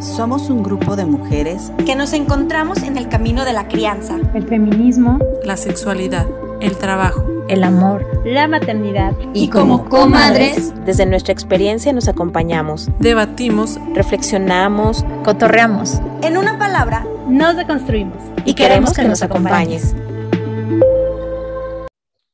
[0.00, 4.46] Somos un grupo de mujeres que nos encontramos en el camino de la crianza, el
[4.46, 6.26] feminismo, la sexualidad,
[6.60, 9.14] el trabajo, el amor, la maternidad.
[9.32, 15.98] Y, como comadres, desde nuestra experiencia nos acompañamos, debatimos, reflexionamos, cotorreamos.
[16.22, 18.22] En una palabra, nos deconstruimos.
[18.44, 19.96] Y, queremos, que, nos acompañes.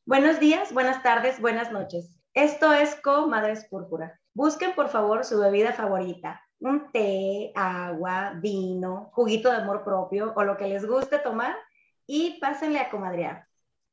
[0.05, 2.19] Buenos días, buenas tardes, buenas noches.
[2.35, 4.19] Esto es Comadres Púrpura.
[4.35, 10.45] Busquen por favor su bebida favorita un té, agua, vino, juguito de amor propio o
[10.45, 11.57] lo que les guste tomar
[12.07, 13.47] y pásenle a comadrear.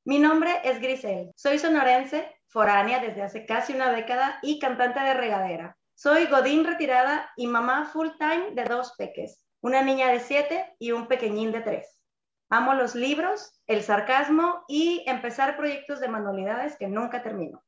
[0.06, 5.14] Mi nombre es Grisel, soy sonorense, foránea desde hace casi una década y cantante de
[5.14, 5.78] regadera.
[5.96, 10.92] Soy godín retirada y mamá full time de dos peques, una niña de siete y
[10.92, 12.02] un pequeñín de tres.
[12.50, 17.64] Amo los libros, el sarcasmo y empezar proyectos de manualidades que nunca termino.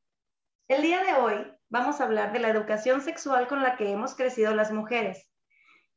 [0.68, 4.14] El día de hoy vamos a hablar de la educación sexual con la que hemos
[4.14, 5.30] crecido las mujeres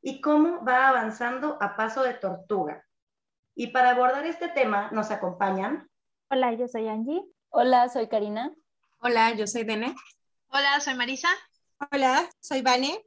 [0.02, 2.86] y cómo va avanzando a paso de tortuga.
[3.56, 5.90] Y para abordar este tema nos acompañan.
[6.30, 7.22] Hola, yo soy Angie.
[7.50, 8.56] Hola, soy Karina.
[9.00, 9.94] Hola, yo soy Dene.
[10.48, 11.28] Hola, soy Marisa.
[11.92, 13.06] Hola, soy Vane.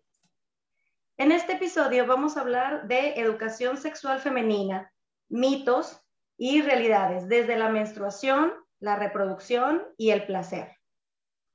[1.17, 4.93] En este episodio vamos a hablar de educación sexual femenina,
[5.31, 6.03] mitos
[6.37, 10.78] y realidades, desde la menstruación, la reproducción y el placer.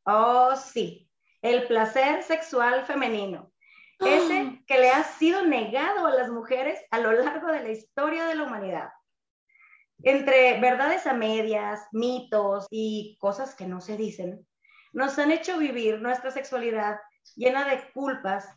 [0.05, 1.09] Oh, sí,
[1.41, 3.51] el placer sexual femenino.
[3.99, 8.25] Ese que le ha sido negado a las mujeres a lo largo de la historia
[8.25, 8.89] de la humanidad.
[10.01, 14.45] Entre verdades a medias, mitos y cosas que no se dicen,
[14.91, 16.99] nos han hecho vivir nuestra sexualidad
[17.35, 18.49] llena de culpas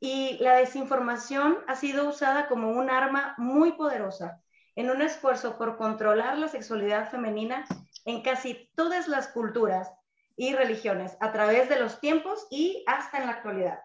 [0.00, 4.40] y la desinformación ha sido usada como un arma muy poderosa
[4.74, 7.66] en un esfuerzo por controlar la sexualidad femenina
[8.06, 9.90] en casi todas las culturas
[10.36, 13.80] y religiones a través de los tiempos y hasta en la actualidad.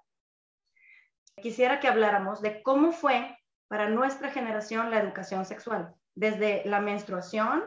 [1.42, 7.64] Quisiera que habláramos de cómo fue para nuestra generación la educación sexual, desde la menstruación,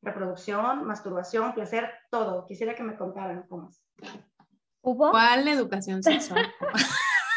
[0.00, 2.46] reproducción, masturbación, placer, todo.
[2.46, 3.82] Quisiera que me contaran cómo es.
[4.80, 5.10] ¿Hubo?
[5.10, 6.46] ¿Cuál educación sexual?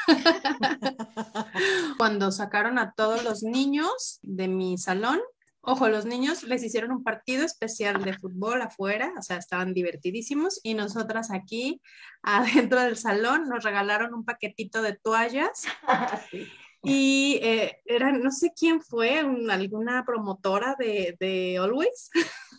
[1.97, 5.19] Cuando sacaron a todos los niños de mi salón
[5.63, 10.59] Ojo, los niños les hicieron un partido especial de fútbol afuera, o sea, estaban divertidísimos
[10.63, 11.81] y nosotras aquí
[12.23, 15.63] adentro del salón nos regalaron un paquetito de toallas.
[16.83, 22.09] Y eh, era, no sé quién fue, alguna promotora de, de Always.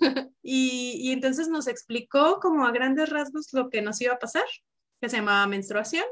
[0.44, 4.44] y, y entonces nos explicó como a grandes rasgos lo que nos iba a pasar,
[5.00, 6.04] que se llamaba menstruación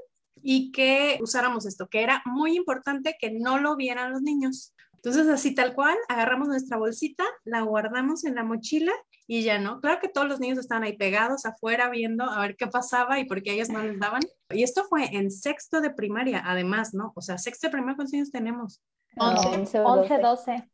[0.42, 4.74] y que usáramos esto, que era muy importante que no lo vieran los niños.
[5.02, 8.92] Entonces, así tal cual, agarramos nuestra bolsita, la guardamos en la mochila
[9.26, 9.80] y ya no.
[9.80, 13.24] Claro que todos los niños estaban ahí pegados afuera viendo a ver qué pasaba y
[13.24, 14.20] por qué ellos no les daban.
[14.50, 17.12] Y esto fue en sexto de primaria, además, ¿no?
[17.16, 18.82] O sea, sexto de primaria, ¿cuántos niños tenemos?
[19.16, 20.70] 11, 11 12.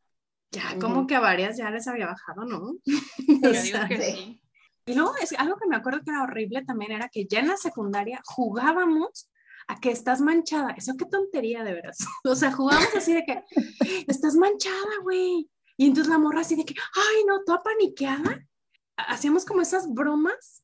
[0.50, 2.72] Ya, como que a varias ya les había bajado, ¿no?
[2.84, 3.22] Sí,
[3.88, 4.40] que sí.
[4.86, 7.48] Y luego, es algo que me acuerdo que era horrible también era que ya en
[7.48, 9.28] la secundaria jugábamos
[9.68, 10.72] a que estás manchada.
[10.76, 11.98] Eso qué tontería de veras.
[12.24, 13.44] O sea, jugamos así de que
[14.06, 15.48] estás manchada, güey.
[15.76, 18.46] Y entonces la morra así de que, ay, no, toda paniqueada.
[18.96, 20.62] Hacíamos como esas bromas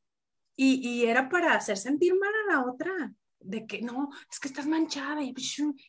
[0.56, 3.12] y, y, era para hacer sentir mal a la otra.
[3.40, 5.34] De que no, es que estás manchada y,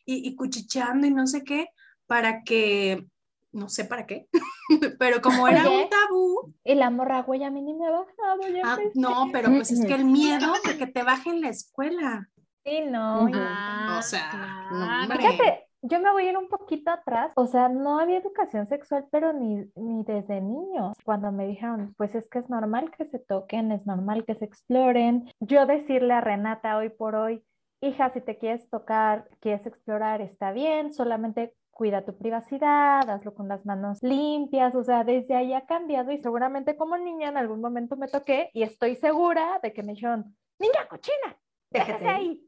[0.04, 1.68] y, y cuchicheando y no sé qué,
[2.06, 3.06] para que
[3.54, 4.26] no sé para qué,
[4.98, 6.54] pero como era un tabú.
[6.64, 8.48] Y la morra, güey, a mí ni me ha bajado.
[8.52, 11.48] Ya ah, no, pero pues es que el miedo de que te baje en la
[11.48, 12.28] escuela.
[12.64, 13.24] Sí, no.
[13.24, 17.32] o sea, no, Fíjate, yo me voy a ir un poquito atrás.
[17.36, 20.96] O sea, no había educación sexual, pero ni, ni desde niños.
[21.04, 24.46] Cuando me dijeron, pues es que es normal que se toquen, es normal que se
[24.46, 25.30] exploren.
[25.40, 27.44] Yo decirle a Renata hoy por hoy,
[27.82, 33.48] hija, si te quieres tocar, quieres explorar, está bien, solamente cuida tu privacidad, hazlo con
[33.48, 37.60] las manos limpias, o sea, desde ahí ha cambiado y seguramente como niña en algún
[37.60, 41.36] momento me toqué y estoy segura de que me dijeron, niña cochina,
[41.70, 42.46] déjate ahí.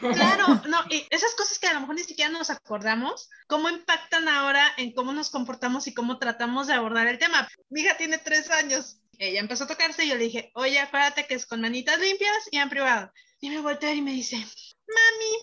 [0.00, 4.28] Claro, no, y esas cosas que a lo mejor ni siquiera nos acordamos, ¿cómo impactan
[4.28, 7.48] ahora en cómo nos comportamos y cómo tratamos de abordar el tema?
[7.70, 11.26] Mi hija tiene tres años, ella empezó a tocarse y yo le dije, oye, acuérdate
[11.26, 13.10] que es con manitas limpias y en privado.
[13.40, 15.34] Y me voltea y me dice, mami,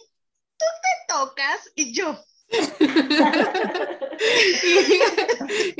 [0.57, 1.71] ¿tú te tocas?
[1.75, 2.19] Y yo,
[2.49, 2.55] y,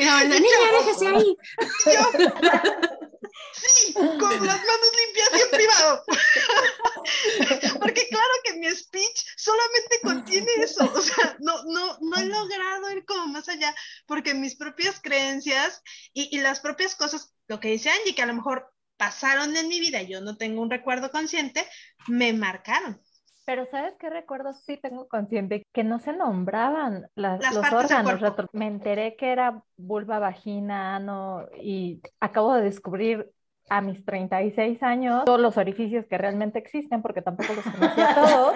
[0.06, 1.36] la niña, déjese ahí.
[3.54, 6.04] sí, con las manos limpias y en privado.
[7.80, 10.92] Porque claro que mi speech solamente contiene eso.
[10.94, 13.74] O sea, no, no, no he logrado ir como más allá,
[14.06, 15.82] porque mis propias creencias
[16.14, 19.68] y, y las propias cosas, lo que dice Angie, que a lo mejor pasaron en
[19.70, 21.66] mi vida, yo no tengo un recuerdo consciente,
[22.08, 23.02] me marcaron.
[23.50, 24.54] Pero ¿sabes qué recuerdo?
[24.54, 28.22] Sí tengo consciente que no se nombraban las- Las los órganos.
[28.54, 33.31] Me enteré que era vulva, vagina, ano y acabo de descubrir
[33.68, 38.54] a mis 36 años todos los orificios que realmente existen porque tampoco los conocía todos.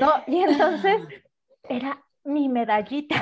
[0.00, 0.12] ¿no?
[0.28, 1.02] Y entonces
[1.68, 3.16] era mi medallita.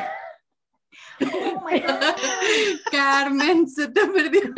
[1.21, 1.89] Oh my God.
[2.93, 4.41] Carmen, se te perdió.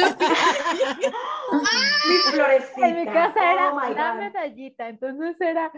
[2.09, 2.91] Mis florecitas.
[2.91, 4.89] En mi casa era Oh la medallita.
[4.89, 5.73] Entonces era,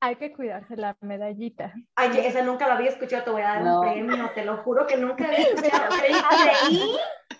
[0.00, 1.72] hay que cuidarse la medallita.
[1.96, 3.80] Ay, esa nunca la había escuchado, te voy a dar No.
[3.80, 5.94] un premio, te lo juro que nunca había escuchado.
[6.00, 6.92] Creí,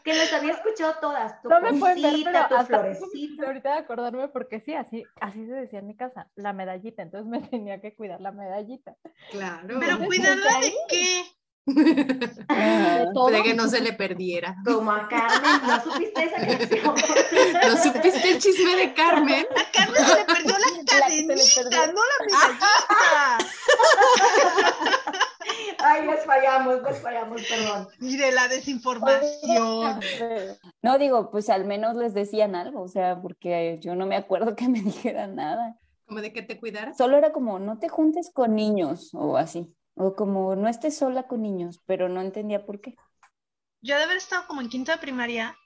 [0.05, 1.40] que las había escuchado todas.
[1.43, 3.46] Tu No me pueden ver, pero tu hasta florecita.
[3.46, 7.29] ahorita de acordarme porque sí, así, así se decía en mi casa, la medallita, entonces
[7.29, 8.96] me tenía que cuidar la medallita.
[9.31, 9.67] Claro.
[9.67, 11.23] Pero Entonces, cuidarla de qué?
[11.74, 13.30] De todo.
[13.30, 14.56] De que no se le perdiera.
[14.64, 16.94] Como a Carmen, ¿no supiste esa canción?
[17.68, 19.46] ¿No supiste el chisme de Carmen?
[19.50, 20.66] A Carmen se le perdió la
[21.00, 21.92] cadenita, perdió.
[21.92, 22.66] no la medallita.
[25.78, 27.88] Ay, les fallamos, les fallamos, perdón.
[28.00, 30.00] Y de la desinformación.
[30.82, 34.54] No digo, pues al menos les decían algo, o sea, porque yo no me acuerdo
[34.54, 35.76] que me dijeran nada.
[36.06, 36.96] Como de que te cuidaras.
[36.96, 39.74] Solo era como, no te juntes con niños o así.
[40.00, 42.94] O como, no estés sola con niños, pero no entendía por qué.
[43.80, 45.56] Yo de haber estado como en quinto de primaria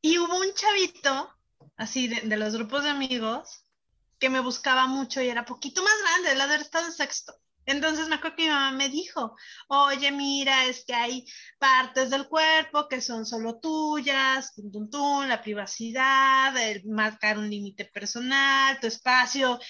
[0.00, 1.32] y hubo un chavito,
[1.76, 3.64] así de, los grupos de amigos,
[4.18, 7.34] que me buscaba mucho y era poquito más grande, de haber estado en sexto.
[7.64, 9.36] Entonces me acuerdo que mi mamá me dijo,
[9.68, 11.24] oye, mira, es que hay
[11.60, 17.48] partes del cuerpo que son solo tuyas, tun, tun, tun, la privacidad, el marcar un
[17.48, 19.60] límite personal, tu espacio.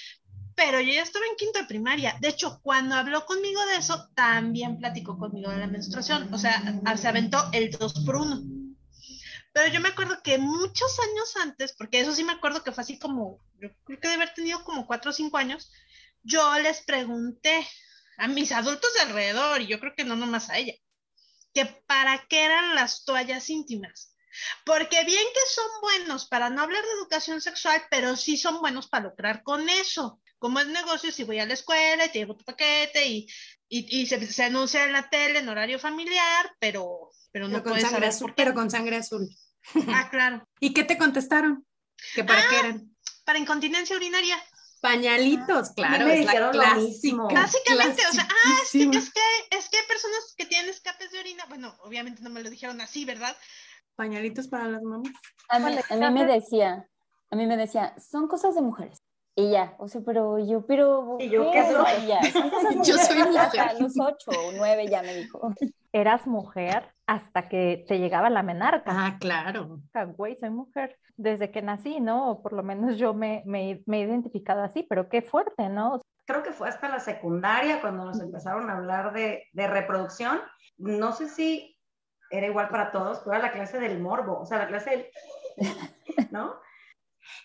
[0.55, 2.17] Pero yo ya estaba en quinto de primaria.
[2.21, 6.33] De hecho, cuando habló conmigo de eso, también platicó conmigo de la menstruación.
[6.33, 6.63] O sea,
[6.97, 8.43] se aventó el dos por uno.
[9.53, 12.83] Pero yo me acuerdo que muchos años antes, porque eso sí me acuerdo que fue
[12.83, 15.71] así como, yo creo que de haber tenido como cuatro o cinco años,
[16.23, 17.67] yo les pregunté
[18.17, 20.75] a mis adultos de alrededor, y yo creo que no nomás a ella,
[21.53, 24.17] que para qué eran las toallas íntimas.
[24.65, 28.89] Porque bien que son buenos para no hablar de educación sexual, pero sí son buenos
[28.89, 30.22] para lucrar con eso.
[30.43, 33.29] Como es negocio, si voy a la escuela y te llevo tu paquete y,
[33.69, 37.63] y, y se, se anuncia en la tele en horario familiar, pero, pero no Pero
[37.63, 38.27] con puedes sangre saber azul.
[38.27, 38.43] por qué.
[38.43, 39.29] Pero con sangre azul.
[39.87, 40.45] Ah, claro.
[40.59, 41.65] ¿Y qué te contestaron?
[42.17, 42.97] ¿Que para qué eran?
[43.25, 44.37] Para incontinencia urinaria.
[44.81, 47.23] Pañalitos, claro, me es la clásica.
[47.33, 51.13] Básicamente, o sea, ah, es que, es que, es que hay personas que tienen escapes
[51.13, 51.45] de orina.
[51.49, 53.37] Bueno, obviamente no me lo dijeron así, ¿verdad?
[53.95, 55.13] Pañalitos para las mamás.
[55.51, 56.85] A mí, Bueno, a mí me decía,
[57.31, 58.99] a mí me decía, son cosas de mujeres.
[59.35, 61.17] Y ya, o sea, pero yo, pero.
[61.19, 62.05] ¿Y yo qué soy?
[62.05, 62.21] Y ya,
[62.85, 63.81] Yo soy Hasta mujer.
[63.81, 65.53] los ocho o nueve ya me dijo.
[65.93, 68.93] Eras mujer hasta que te llegaba la menarca.
[68.95, 69.81] Ah, claro.
[69.95, 72.31] Ah, Güey, soy mujer desde que nací, ¿no?
[72.31, 76.01] O por lo menos yo me, me, me he identificado así, pero qué fuerte, ¿no?
[76.27, 80.41] Creo que fue hasta la secundaria cuando nos empezaron a hablar de, de reproducción.
[80.79, 81.79] No sé si
[82.31, 85.07] era igual para todos, pero era la clase del morbo, o sea, la clase del...
[86.31, 86.55] ¿No?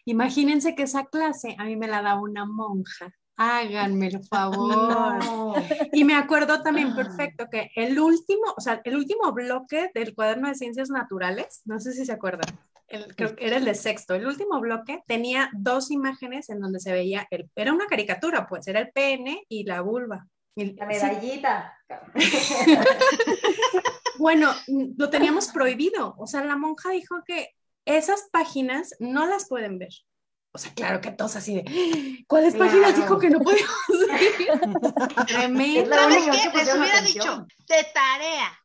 [0.06, 3.14] Imagínense que esa clase a mí me la da una monja.
[3.40, 5.24] Háganme el favor.
[5.24, 5.54] No.
[5.94, 10.48] Y me acuerdo también perfecto que el último, o sea, el último bloque del cuaderno
[10.50, 12.58] de ciencias naturales, no sé si se acuerdan,
[12.88, 16.80] el- creo que era el de sexto, el último bloque tenía dos imágenes en donde
[16.80, 20.26] se veía, el, era una caricatura, pues, era el pene y la vulva.
[20.56, 21.78] Y- La sí, medallita.
[24.18, 24.52] bueno,
[24.98, 27.50] lo teníamos prohibido, o sea, la monja dijo que
[27.88, 29.90] esas páginas no las pueden ver.
[30.54, 32.72] O sea, claro que todos así de, ¿cuáles Claro.
[32.72, 33.76] páginas dijo que no podíamos
[34.08, 35.26] ver?
[35.28, 35.96] Tremendo.
[35.96, 36.52] ¿Sabes qué?
[36.52, 37.48] que Les hubiera atención.
[37.48, 38.60] dicho, de tarea.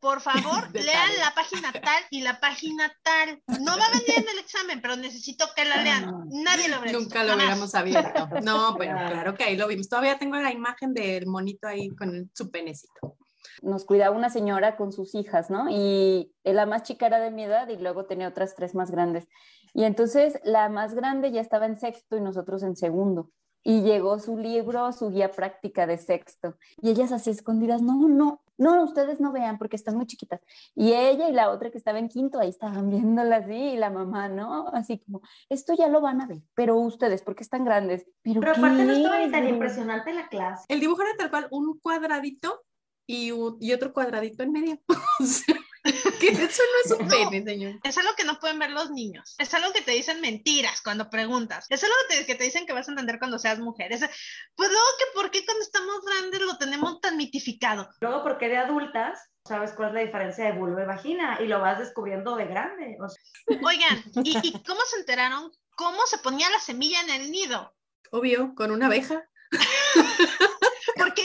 [0.00, 1.24] Por favor, De lean tarea.
[1.24, 3.42] la página tal y la página tal.
[3.60, 6.10] No va a venir en el examen, pero necesito que la lean.
[6.30, 7.44] Nadie lo habrá visto, Nunca lo jamás.
[7.44, 8.28] hubiéramos abierto.
[8.42, 9.34] No, pero Claro.
[9.34, 9.88] que ahí lo vimos.
[9.88, 13.16] Todavía tengo la imagen del monito ahí con su penecito.
[13.62, 15.66] Nos cuidaba una señora con sus hijas, ¿no?
[15.70, 19.26] Y la más chica era de mi edad y luego tenía otras tres más grandes.
[19.74, 23.30] Y entonces la más grande ya estaba en sexto y nosotros en segundo.
[23.62, 26.56] Y llegó su libro, su guía práctica de sexto.
[26.80, 30.40] Y ellas así escondidas, no, no, no, ustedes no vean porque están muy chiquitas.
[30.74, 33.90] Y ella y la otra que estaba en quinto, ahí estaban viéndola así, y la
[33.90, 34.68] mamá, ¿no?
[34.68, 38.06] Así como, esto ya lo van a ver, pero ustedes, porque están grandes.
[38.22, 40.64] Pero, Pero aparte no estaba ni tan impresionante la clase.
[40.68, 42.62] El dibujo era tal cual un cuadradito
[43.06, 44.80] y, y otro cuadradito en medio.
[46.20, 47.30] Que eso no es un No.
[47.30, 47.74] pene, señor.
[47.84, 49.36] Es algo que no pueden ver los niños.
[49.38, 51.66] Es algo que te dicen mentiras cuando preguntas.
[51.68, 53.92] Es algo que te, que te dicen que vas a entender cuando seas mujer.
[53.92, 57.88] Es, pues luego que por qué cuando estamos grandes lo tenemos tan mitificado.
[58.00, 61.60] Luego, porque de adultas, sabes cuál es la diferencia de vulva y vagina y lo
[61.60, 62.96] vas descubriendo de grande.
[63.00, 63.22] O sea,
[63.64, 65.52] Oigan, ¿y, y cómo se enteraron?
[65.76, 67.72] ¿Cómo se ponía la semilla en el nido?
[68.10, 69.28] Obvio, con una abeja.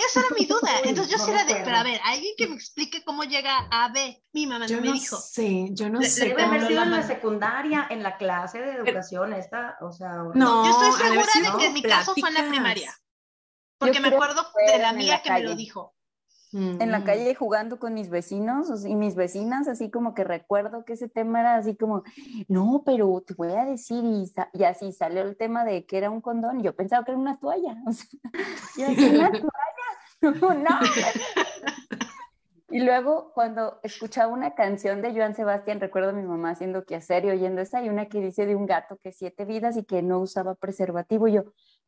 [0.08, 0.72] Esa era mi duda.
[0.84, 3.68] Entonces yo no sí era de, pero a ver, alguien que me explique cómo llega
[3.70, 4.24] a B.
[4.34, 5.18] Mi mamá Yo no me no dijo.
[5.18, 6.30] sé, yo no Le- sé.
[6.30, 10.24] Debe haber sido en la secundaria, en la clase de educación esta, o sea...
[10.34, 12.94] No, Yo estoy segura de que en mi caso fue en la primaria.
[13.78, 15.96] Porque Yo me acuerdo de la amiga la que me lo dijo.
[16.54, 17.04] en la Mm.
[17.06, 20.94] calle jugando con mis vecinos o sea, y mis vecinas, así como que recuerdo que
[20.94, 22.04] ese tema era así como,
[22.50, 25.98] no, pero te voy a decir, y, sa- y así salió el tema de que
[25.98, 28.06] era un condón, y yo pensaba que era una toalla, o sea,
[28.78, 29.81] yo decía, ¿una toalla?
[30.42, 30.80] No, no.
[32.72, 37.26] Y luego cuando escuchaba una canción de Joan Sebastián, recuerdo a mi mamá haciendo quehacer
[37.26, 40.02] y oyendo esa, y una que dice de un gato que siete vidas y que
[40.02, 41.44] no usaba preservativo, y yo,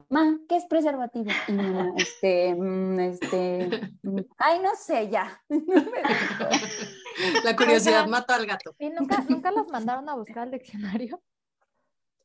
[0.10, 1.32] Ma, ¿qué es preservativo?
[1.48, 5.42] Y mi mamá, este, mm, este, mm, ay, no sé, ya.
[7.46, 8.10] La curiosidad Oigan.
[8.10, 8.76] mató al gato.
[8.78, 11.22] ¿Y nunca, nunca los mandaron a buscar al diccionario?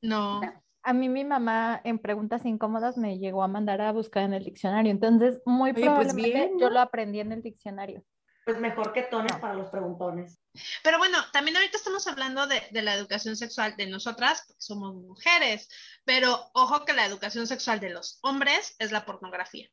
[0.03, 0.41] No.
[0.83, 4.45] A mí mi mamá en preguntas incómodas me llegó a mandar a buscar en el
[4.45, 8.05] diccionario, entonces muy Oye, pues probablemente bien, yo lo aprendí en el diccionario.
[8.45, 10.41] Pues mejor que tones para los preguntones.
[10.83, 14.95] Pero bueno, también ahorita estamos hablando de, de la educación sexual de nosotras, porque somos
[14.95, 15.69] mujeres,
[16.05, 19.69] pero ojo que la educación sexual de los hombres es la pornografía.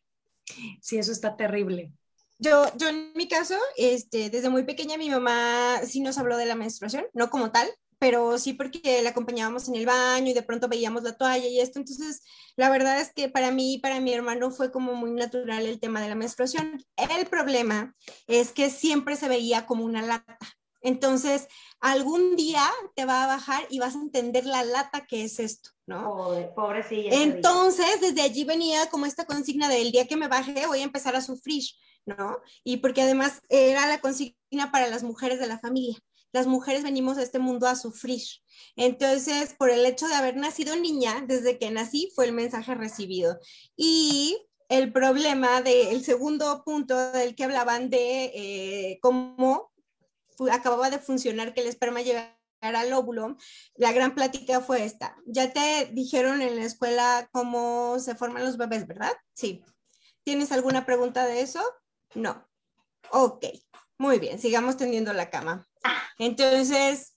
[0.82, 1.94] Sí, eso está terrible.
[2.38, 6.46] Yo, yo en mi caso, este, desde muy pequeña mi mamá sí nos habló de
[6.46, 7.68] la menstruación, no como tal,
[8.06, 11.60] pero sí porque la acompañábamos en el baño y de pronto veíamos la toalla y
[11.60, 11.80] esto.
[11.80, 12.22] Entonces,
[12.56, 15.80] la verdad es que para mí y para mi hermano fue como muy natural el
[15.80, 16.86] tema de la menstruación.
[16.98, 17.96] El problema
[18.28, 20.38] es que siempre se veía como una lata.
[20.82, 21.48] Entonces,
[21.80, 22.62] algún día
[22.96, 26.16] te va a bajar y vas a entender la lata que es esto, ¿no?
[26.16, 27.10] Pobre, pobrecilla.
[27.24, 31.16] Entonces, desde allí venía como esta consigna del día que me baje voy a empezar
[31.16, 31.64] a sufrir,
[32.06, 32.38] ¿no?
[32.64, 35.98] Y porque además era la consigna para las mujeres de la familia.
[36.36, 38.22] Las mujeres venimos a este mundo a sufrir.
[38.76, 43.40] Entonces, por el hecho de haber nacido niña, desde que nací fue el mensaje recibido.
[43.78, 44.38] Y
[44.68, 49.72] el problema del segundo punto del que hablaban de eh, cómo
[50.52, 53.38] acababa de funcionar que el esperma llegara al óvulo,
[53.76, 55.16] la gran plática fue esta.
[55.26, 59.14] Ya te dijeron en la escuela cómo se forman los bebés, ¿verdad?
[59.34, 59.64] Sí.
[60.26, 61.62] ¿Tienes alguna pregunta de eso?
[62.14, 62.46] No.
[63.12, 63.46] Ok,
[63.98, 65.66] muy bien, sigamos tendiendo la cama.
[66.18, 67.16] Entonces,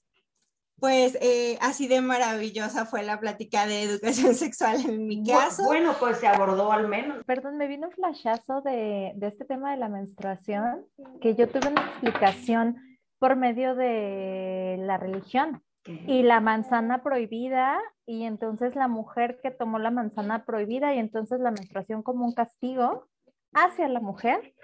[0.78, 5.64] pues eh, así de maravillosa fue la plática de educación sexual en mi caso.
[5.64, 7.24] Bueno, pues se abordó al menos.
[7.24, 10.86] Perdón, me vino un flashazo de, de este tema de la menstruación,
[11.20, 12.76] que yo tuve una explicación
[13.18, 15.62] por medio de la religión
[16.06, 21.40] y la manzana prohibida, y entonces la mujer que tomó la manzana prohibida, y entonces
[21.40, 23.08] la menstruación como un castigo
[23.54, 24.54] hacia la mujer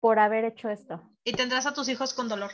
[0.00, 1.02] por haber hecho esto.
[1.24, 2.50] Y tendrás a tus hijos con dolor.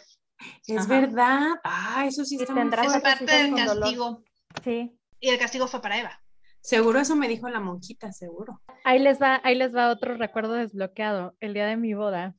[0.66, 1.00] Es Ajá.
[1.00, 1.46] verdad.
[1.64, 3.80] Ah, eso sí está muy parte del dolor.
[3.80, 4.24] castigo.
[4.62, 4.98] Sí.
[5.20, 6.20] Y el castigo fue para Eva.
[6.60, 8.60] Seguro eso me dijo la monjita, seguro.
[8.84, 11.36] Ahí les va, ahí les va otro recuerdo desbloqueado.
[11.40, 12.34] El día de mi boda,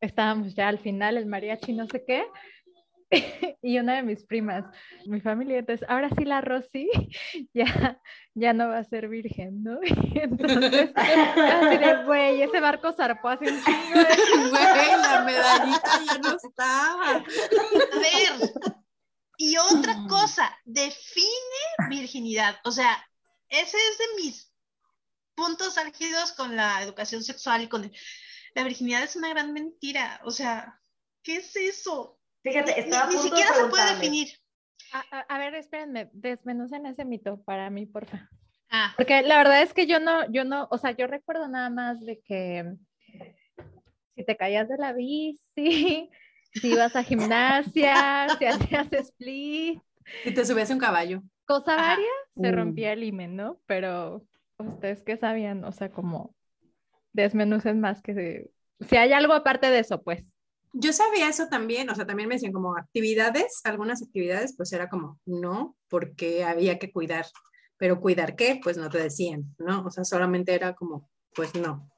[0.00, 2.24] estábamos ya al final, el mariachi no sé qué,
[3.62, 4.64] y una de mis primas,
[5.06, 6.88] mi familia, entonces, ahora sí la Rosy
[7.54, 8.00] ya,
[8.34, 9.78] ya no va a ser virgen, ¿no?
[10.14, 16.00] Y entonces, así de, güey, ese barco zarpó hace un chingo de Güey, la medallita
[16.06, 17.10] ya no estaba.
[17.10, 18.52] A ver.
[19.36, 22.56] Y otra cosa, define virginidad.
[22.64, 23.04] O sea,
[23.48, 24.52] ese es de mis
[25.34, 27.92] puntos álgidos con la educación sexual y con el-
[28.54, 30.20] la virginidad es una gran mentira.
[30.24, 30.80] O sea,
[31.22, 32.20] ¿qué es eso?
[32.44, 34.28] Fíjate, Ni- estaba ni, de siquiera se puede definir.
[34.92, 38.28] A, a- a ver, espérenme, desmenucen ese mito para mí, porfa.
[38.70, 41.70] Ah, Porque la verdad es que yo no, yo no, o sea, yo recuerdo nada
[41.70, 42.74] más de que
[44.14, 46.10] si te caías de la bici,
[46.52, 49.80] si ibas a gimnasia, si hacías split,
[50.24, 51.22] Y te subías a un caballo.
[51.46, 51.90] cosa Ajá.
[51.92, 52.54] varia, se Mm.
[52.54, 53.58] rompía el himen, ¿no?
[53.66, 54.26] Pero
[54.58, 56.34] ustedes qué sabían, o sea, como
[57.12, 60.33] desmenucen más que si hay algo aparte de eso, pues.
[60.76, 64.88] Yo sabía eso también, o sea, también me decían como actividades, algunas actividades, pues era
[64.88, 67.26] como no, porque había que cuidar,
[67.76, 69.84] pero cuidar qué, pues no te decían, ¿no?
[69.84, 71.88] O sea, solamente era como, pues no.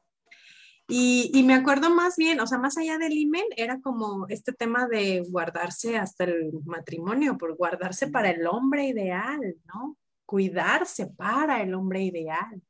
[0.89, 4.53] Y, y me acuerdo más bien, o sea, más allá del imen, era como este
[4.53, 9.97] tema de guardarse hasta el matrimonio, por guardarse para el hombre ideal, ¿no?
[10.27, 12.63] Cuidarse para el hombre ideal.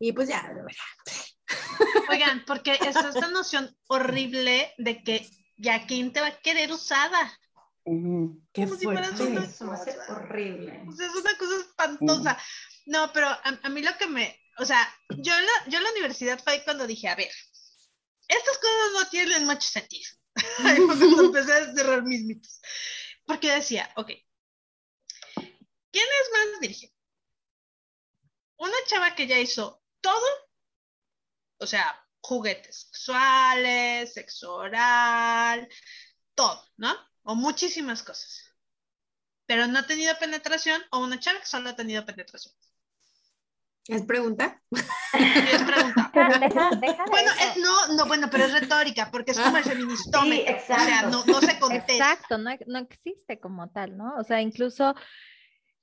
[0.00, 0.52] Y pues ya,
[2.10, 7.38] oigan, porque es esta noción horrible de que Yaquín te va a querer usada.
[7.84, 8.40] Ujú.
[8.52, 9.24] qué Como si fueras fuerte.
[9.24, 10.82] una Eso hace horrible.
[10.88, 12.38] O sea, es una cosa espantosa.
[12.86, 15.84] No, pero a, a mí lo que me, o sea, yo en, la, yo en
[15.84, 17.30] la universidad fue ahí cuando dije, a ver,
[18.28, 20.10] estas cosas no tienen mucho sentido.
[20.64, 22.60] Ahí fue cuando empecé a cerrar mis mitos.
[23.26, 24.08] Porque yo decía, ok,
[25.36, 26.90] ¿quién es más virgen?
[28.56, 30.26] Una chava que ya hizo todo
[31.58, 35.68] O sea, juguetes sexuales, sexo oral,
[36.34, 36.94] todo, ¿no?
[37.22, 38.50] O muchísimas cosas.
[39.46, 42.54] Pero no ha tenido penetración o una chava que solo ha tenido penetración.
[43.86, 44.62] ¿Es pregunta?
[44.70, 46.10] es pregunta.
[47.10, 50.24] bueno, es, no, no, bueno, pero es retórica, porque es como el feministómetro.
[50.34, 50.82] Sí, exacto.
[50.82, 51.92] O sea, no, no se contesta.
[51.92, 54.14] Exacto, no, no existe como tal, ¿no?
[54.16, 54.94] O sea, incluso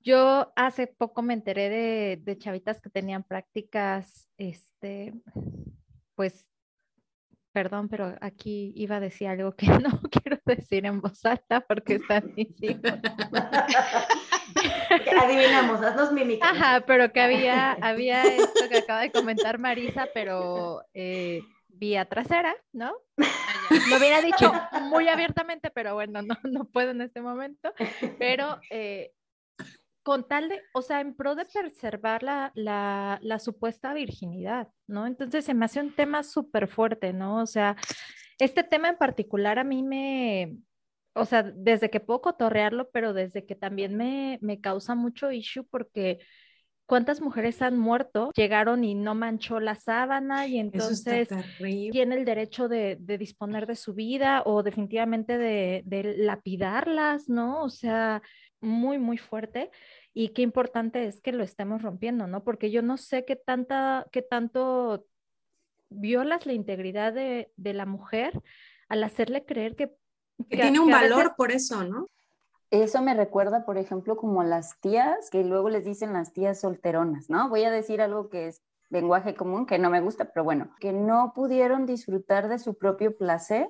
[0.03, 5.13] yo hace poco me enteré de, de chavitas que tenían prácticas, este,
[6.15, 6.49] pues,
[7.51, 11.95] perdón, pero aquí iba a decir algo que no quiero decir en voz alta porque
[11.95, 12.81] están mis hijos.
[15.21, 16.49] Adivinamos, haznos mímica.
[16.49, 22.55] Ajá, pero que había, había esto que acaba de comentar Marisa, pero eh, vía trasera,
[22.71, 22.93] ¿no?
[23.17, 24.53] Lo hubiera dicho
[24.83, 27.73] muy abiertamente, pero bueno, no, no puedo en este momento.
[28.17, 29.13] Pero eh,
[30.03, 35.05] con tal de, o sea, en pro de preservar la, la, la supuesta virginidad, ¿no?
[35.05, 37.41] Entonces se me hace un tema súper fuerte, ¿no?
[37.41, 37.75] O sea,
[38.39, 40.57] este tema en particular a mí me,
[41.13, 45.65] o sea, desde que puedo cotorrearlo, pero desde que también me, me causa mucho issue
[45.69, 46.19] porque
[46.91, 48.31] ¿cuántas mujeres han muerto?
[48.35, 51.29] Llegaron y no manchó la sábana y entonces
[51.59, 57.63] tiene el derecho de, de, disponer de su vida o definitivamente de, de, lapidarlas, ¿no?
[57.63, 58.21] O sea,
[58.61, 59.71] muy, muy fuerte.
[60.13, 62.43] Y qué importante es que lo estemos rompiendo, ¿no?
[62.43, 65.05] Porque yo no sé qué, tanta, qué tanto
[65.89, 68.41] violas la integridad de, de la mujer
[68.87, 69.93] al hacerle creer que...
[70.49, 72.07] Que, tiene un valor por eso, ¿no?
[72.71, 77.29] Eso me recuerda, por ejemplo, como las tías, que luego les dicen las tías solteronas,
[77.29, 77.49] ¿no?
[77.49, 80.93] Voy a decir algo que es lenguaje común, que no me gusta, pero bueno, que
[80.93, 83.69] no pudieron disfrutar de su propio placer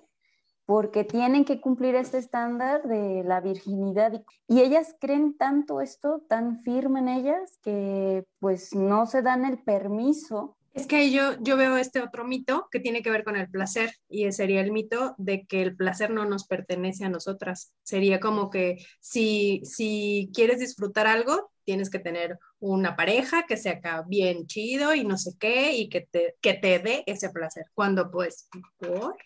[0.65, 6.59] porque tienen que cumplir este estándar de la virginidad y ellas creen tanto esto, tan
[6.61, 10.57] firme en ellas, que pues no se dan el permiso.
[10.73, 13.91] Es que yo, yo veo este otro mito que tiene que ver con el placer
[14.07, 17.73] y sería el mito de que el placer no nos pertenece a nosotras.
[17.83, 23.73] Sería como que si, si quieres disfrutar algo, tienes que tener una pareja que sea
[23.73, 27.65] acá bien chido y no sé qué y que te, que te dé ese placer.
[27.73, 29.17] Cuando pues, ¿por?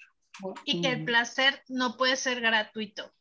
[0.66, 3.12] Y que el placer no puede ser gratuito.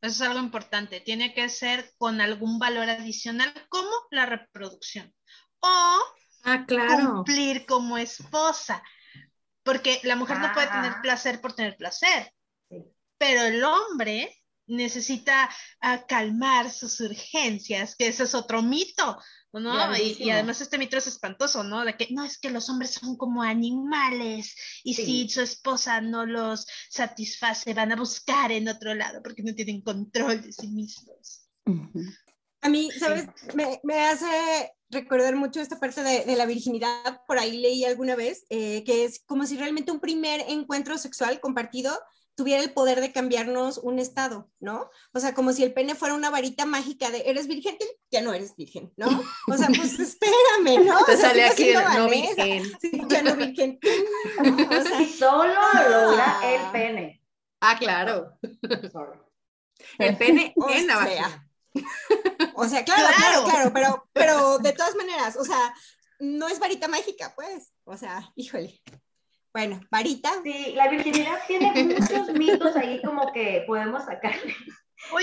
[0.00, 1.00] Eso es algo importante.
[1.00, 5.12] Tiene que ser con algún valor adicional, como la reproducción.
[5.60, 5.98] O
[6.44, 8.82] ah, cumplir como esposa.
[9.62, 12.32] Porque la mujer no puede tener placer por tener placer.
[13.18, 14.36] Pero el hombre
[14.66, 19.20] necesita ah, calmar sus urgencias, que ese es otro mito.
[19.60, 19.96] ¿No?
[19.96, 21.84] Y, además este mito es espantoso, ¿no?
[21.84, 26.26] De que no es que los hombres son como animales y si su esposa no
[26.26, 31.48] los satisface van a buscar en otro lado porque no tienen control de sí mismos.
[32.60, 33.26] A mí, ¿sabes?
[33.54, 38.16] Me, me, hace recordar mucho esta parte de, de, la virginidad, por ahí leí alguna
[38.16, 41.96] vez, eh, que es como si realmente un primer encuentro sexual compartido
[42.36, 44.90] tuviera el poder de cambiarnos un estado, ¿no?
[45.12, 47.76] O sea, como si el pene fuera una varita mágica de eres virgen,
[48.10, 49.08] ya no eres virgen, ¿no?
[49.48, 51.02] O sea, pues espérame, ¿no?
[51.04, 52.64] Te sale aquí el no virgen.
[52.80, 53.80] Sí, ya no virgen.
[54.68, 57.22] O sea, solo logra el pene.
[57.60, 58.38] Ah, claro.
[59.98, 61.48] El pene en la vagina.
[62.54, 65.74] O sea, claro, claro, claro, pero, pero de todas maneras, o sea,
[66.18, 67.72] no es varita mágica, pues.
[67.84, 68.80] O sea, híjole.
[69.56, 70.30] Bueno, varita.
[70.42, 74.54] Sí, la virginidad tiene muchos mitos ahí como que podemos sacarle,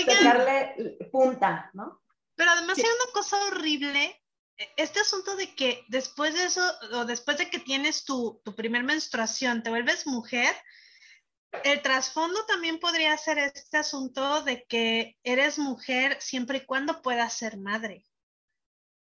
[0.04, 2.02] sacarle punta, ¿no?
[2.34, 4.20] Pero además hay una cosa horrible,
[4.76, 8.82] este asunto de que después de eso, o después de que tienes tu, tu primer
[8.82, 10.52] menstruación, te vuelves mujer,
[11.62, 17.34] el trasfondo también podría ser este asunto de que eres mujer siempre y cuando puedas
[17.34, 18.04] ser madre.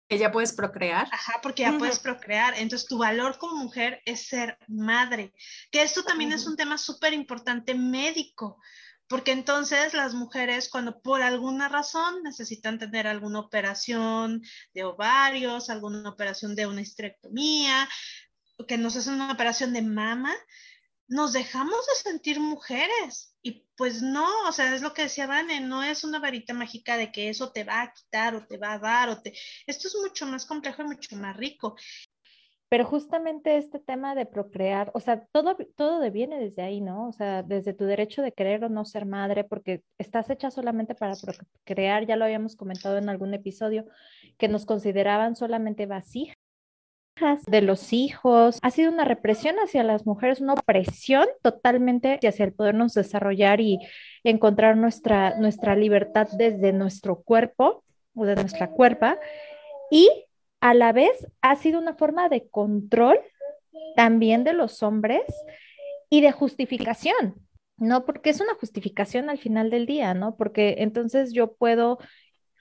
[0.09, 1.09] Que ya puedes procrear.
[1.11, 2.55] Ajá, porque ya puedes procrear.
[2.57, 5.33] Entonces, tu valor como mujer es ser madre.
[5.71, 8.61] Que esto también es un tema súper importante médico,
[9.09, 14.42] porque entonces las mujeres, cuando por alguna razón necesitan tener alguna operación
[14.75, 17.88] de ovarios, alguna operación de una histerectomía,
[18.66, 20.35] que nos hacen una operación de mama,
[21.09, 23.35] nos dejamos de sentir mujeres.
[23.42, 26.97] Y pues no, o sea, es lo que decía Vane, no es una varita mágica
[26.97, 29.35] de que eso te va a quitar o te va a dar o te...
[29.66, 31.77] Esto es mucho más complejo y mucho más rico.
[32.69, 37.09] Pero justamente este tema de procrear, o sea, todo, todo deviene desde ahí, ¿no?
[37.09, 40.97] O sea, desde tu derecho de querer o no ser madre, porque estás hecha solamente
[40.97, 43.87] para procrear, ya lo habíamos comentado en algún episodio,
[44.37, 46.36] que nos consideraban solamente vasijas
[47.46, 48.59] de los hijos.
[48.62, 53.79] Ha sido una represión hacia las mujeres, una opresión totalmente hacia el podernos desarrollar y
[54.22, 59.18] encontrar nuestra, nuestra libertad desde nuestro cuerpo o de nuestra cuerpa.
[59.90, 60.11] Y
[60.61, 63.18] a la vez ha sido una forma de control
[63.94, 65.24] también de los hombres
[66.11, 67.35] y de justificación,
[67.79, 68.05] ¿no?
[68.05, 70.37] Porque es una justificación al final del día, ¿no?
[70.37, 71.98] Porque entonces yo puedo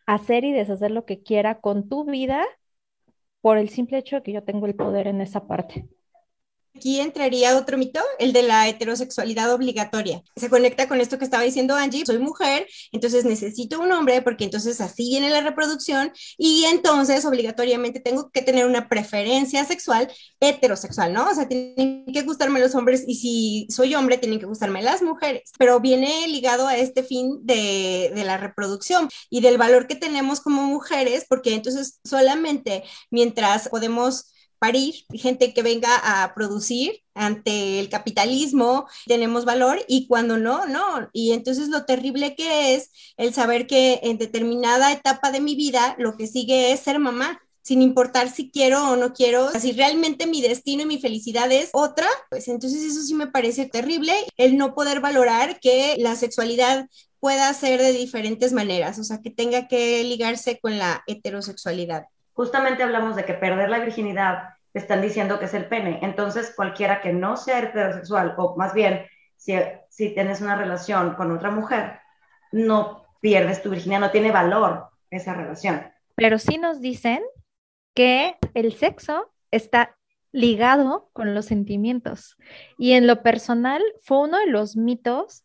[0.05, 2.45] hacer y deshacer lo que quiera con tu vida
[3.45, 5.87] por el simple hecho de que yo tengo el poder en esa parte.
[6.75, 10.21] Aquí entraría otro mito, el de la heterosexualidad obligatoria.
[10.35, 14.43] Se conecta con esto que estaba diciendo Angie, soy mujer, entonces necesito un hombre porque
[14.43, 20.11] entonces así viene la reproducción y entonces obligatoriamente tengo que tener una preferencia sexual
[20.41, 21.29] heterosexual, ¿no?
[21.29, 25.01] O sea, tienen que gustarme los hombres y si soy hombre tienen que gustarme las
[25.01, 29.95] mujeres, pero viene ligado a este fin de, de la reproducción y del valor que
[29.95, 34.34] tenemos como mujeres, porque entonces solamente mientras podemos
[34.65, 41.07] parir, gente que venga a producir ante el capitalismo, tenemos valor y cuando no, no.
[41.13, 45.95] Y entonces lo terrible que es el saber que en determinada etapa de mi vida
[45.99, 50.25] lo que sigue es ser mamá sin importar si quiero o no quiero, si realmente
[50.25, 54.57] mi destino y mi felicidad es otra, pues entonces eso sí me parece terrible, el
[54.57, 56.87] no poder valorar que la sexualidad
[57.19, 62.83] pueda ser de diferentes maneras, o sea, que tenga que ligarse con la heterosexualidad justamente
[62.83, 65.99] hablamos de que perder la virginidad están diciendo que es el pene.
[66.01, 69.55] Entonces, cualquiera que no sea heterosexual, o más bien, si,
[69.89, 71.99] si tienes una relación con otra mujer,
[72.51, 75.91] no pierdes tu virginidad, no tiene valor esa relación.
[76.15, 77.23] Pero sí nos dicen
[77.93, 79.95] que el sexo está
[80.31, 82.35] ligado con los sentimientos.
[82.77, 85.44] Y en lo personal fue uno de los mitos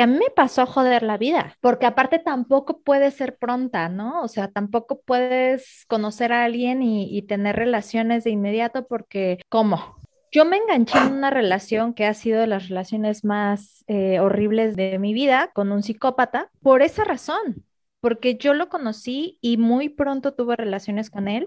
[0.00, 4.22] que a mí me pasó joder la vida, porque aparte tampoco puedes ser pronta, ¿no?
[4.22, 10.00] O sea, tampoco puedes conocer a alguien y, tener relaciones de inmediato porque, ¿cómo?
[10.32, 14.74] Yo me enganché en una relación que ha sido de las relaciones más eh, horribles
[14.74, 17.66] de mi vida con un psicópata por esa razón,
[18.00, 21.46] porque yo lo conocí y muy pronto tuve relaciones con él.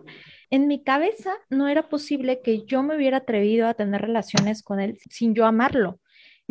[0.51, 4.79] En mi cabeza no era posible que yo me hubiera atrevido a tener relaciones con
[4.79, 5.99] él sin yo amarlo.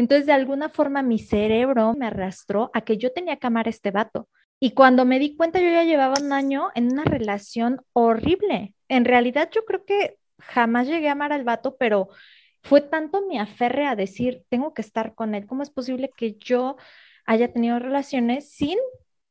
[0.03, 3.71] Entonces, de alguna forma, mi cerebro me arrastró a que yo tenía que amar a
[3.71, 4.29] este vato.
[4.59, 8.75] Y cuando me di cuenta, yo ya llevaba un año en una relación horrible.
[8.89, 12.09] En realidad, yo creo que jamás llegué a amar al vato, pero
[12.65, 15.47] fue tanto mi aferre a decir, tengo que estar con él.
[15.47, 16.75] ¿Cómo es posible que yo
[17.25, 18.79] haya tenido relaciones sin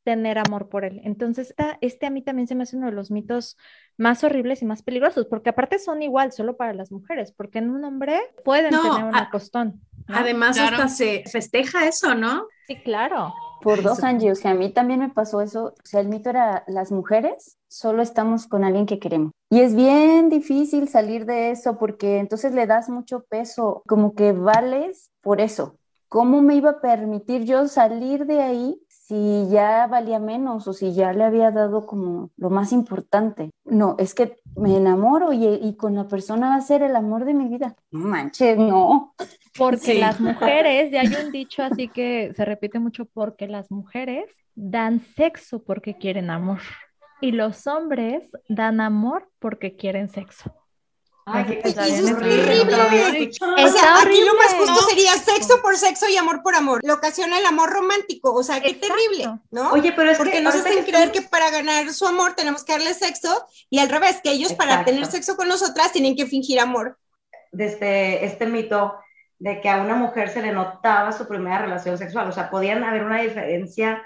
[0.03, 1.01] tener amor por él.
[1.03, 3.57] Entonces, este a mí también se me hace uno de los mitos
[3.97, 7.69] más horribles y más peligrosos, porque aparte son igual solo para las mujeres, porque en
[7.69, 9.81] un hombre pueden tener un acostón.
[10.13, 12.47] Además, hasta se festeja eso, ¿no?
[12.67, 13.33] Sí, claro.
[13.61, 15.65] Por dos años, que a mí también me pasó eso.
[15.65, 19.31] O sea, el mito era las mujeres solo estamos con alguien que queremos.
[19.49, 24.33] Y es bien difícil salir de eso porque entonces le das mucho peso, como que
[24.33, 25.77] vales por eso.
[26.09, 30.93] ¿Cómo me iba a permitir yo salir de ahí si ya valía menos o si
[30.93, 33.49] ya le había dado como lo más importante.
[33.65, 37.33] No, es que me enamoro y, con la persona va a ser el amor de
[37.33, 37.75] mi vida.
[37.91, 39.13] No manches, no.
[39.57, 44.31] Porque las mujeres, ya hay un dicho así que se repite mucho, porque las mujeres
[44.55, 46.59] dan sexo porque quieren amor
[47.19, 50.55] y los hombres dan amor porque quieren sexo.
[51.25, 53.31] Ay, qué eso es terrible.
[53.41, 56.81] O sea, aquí lo más justo sería sexo por sexo y amor por amor.
[56.83, 58.33] Lo ocasiona el amor romántico.
[58.33, 59.71] O sea, qué terrible, ¿no?
[59.71, 62.73] Oye, pero es Porque que nos hacen creer que para ganar su amor tenemos que
[62.73, 66.59] darle sexo y al revés, que ellos para tener sexo con nosotras tienen que fingir
[66.59, 66.97] amor.
[67.51, 68.95] Desde este mito
[69.37, 72.29] de que a una mujer se le notaba su primera relación sexual.
[72.29, 74.01] O sea, podían haber una diferencia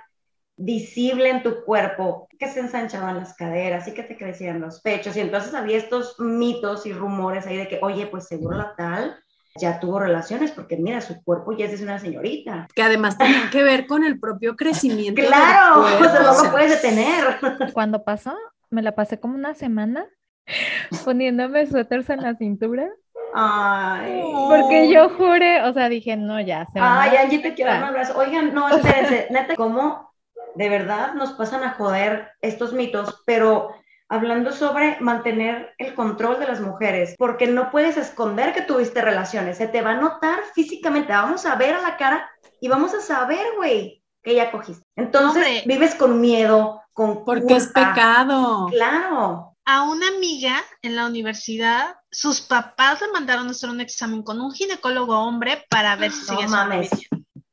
[0.57, 5.15] visible en tu cuerpo, que se ensanchaban las caderas y que te crecían los pechos.
[5.17, 9.17] Y entonces había estos mitos y rumores ahí de que, oye, pues seguro la tal
[9.57, 12.67] ya tuvo relaciones porque mira, su cuerpo ya es de una señorita.
[12.75, 15.21] Que además tiene que ver con el propio crecimiento.
[15.21, 17.39] claro, pues no lo puedes detener.
[17.73, 18.35] Cuando pasó,
[18.69, 20.05] me la pasé como una semana
[21.05, 22.89] poniéndome suéteres en la cintura.
[23.33, 24.23] Ay.
[24.49, 26.65] Porque yo juré, o sea, dije, no, ya.
[26.67, 28.17] Se Ay, Angie, te quiero dar un abrazo.
[28.17, 30.14] Oigan, no, espérense, neta, ¿cómo
[30.55, 33.75] de verdad nos pasan a joder estos mitos, pero
[34.09, 39.57] hablando sobre mantener el control de las mujeres, porque no puedes esconder que tuviste relaciones,
[39.57, 42.29] se te va a notar físicamente, vamos a ver a la cara
[42.61, 44.83] y vamos a saber, güey, que ya cogiste.
[44.95, 48.67] Entonces vives con miedo, con Porque es pecado.
[48.69, 49.51] Claro.
[49.67, 54.39] A una amiga en la universidad, sus papás le mandaron a hacer un examen con
[54.39, 56.89] un ginecólogo hombre para ver si no mames.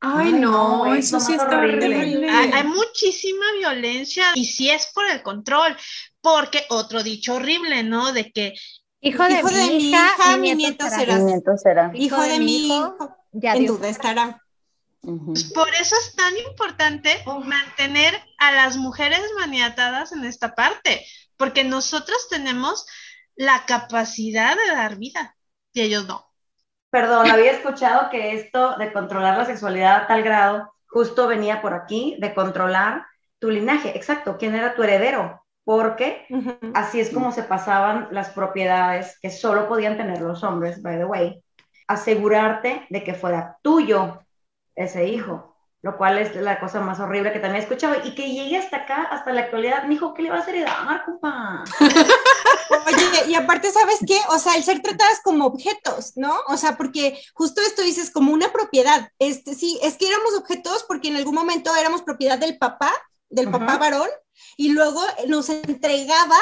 [0.04, 2.28] Ay, no, eso sí está horrible.
[2.28, 5.76] Hay, muchísima violencia y sí es por el control,
[6.20, 8.12] porque otro dicho horrible, ¿no?
[8.12, 8.52] De que
[9.00, 11.92] hijo de, mi, hija, mi nieto, será.
[11.94, 14.42] Hijo, de, mi hijo, ya en duda estará.
[15.02, 21.62] Pues por eso es tan importante mantener a las mujeres maniatadas en esta parte, porque
[21.62, 22.86] nosotros tenemos
[23.36, 25.36] la capacidad de dar vida.
[25.72, 26.31] y ellos no.
[26.92, 31.72] Perdón, había escuchado que esto de controlar la sexualidad a tal grado justo venía por
[31.72, 33.06] aquí, de controlar
[33.38, 33.96] tu linaje.
[33.96, 35.42] Exacto, ¿quién era tu heredero?
[35.64, 36.26] Porque
[36.74, 41.06] así es como se pasaban las propiedades que solo podían tener los hombres, by the
[41.06, 41.42] way.
[41.88, 44.20] Asegurarte de que fuera tuyo
[44.74, 45.51] ese hijo,
[45.82, 47.96] lo cual es la cosa más horrible que también he escuchado.
[48.04, 51.04] Y que llegue hasta acá, hasta la actualidad, mi hijo, ¿qué le vas a heredar,
[51.04, 51.64] compa?
[52.86, 54.18] Oye, y aparte, ¿sabes qué?
[54.30, 56.34] O sea, el ser tratadas como objetos, ¿no?
[56.48, 59.10] O sea, porque justo esto dices como una propiedad.
[59.18, 62.92] Este, sí, es que éramos objetos porque en algún momento éramos propiedad del papá,
[63.28, 64.08] del papá varón,
[64.56, 66.38] y luego nos entregaba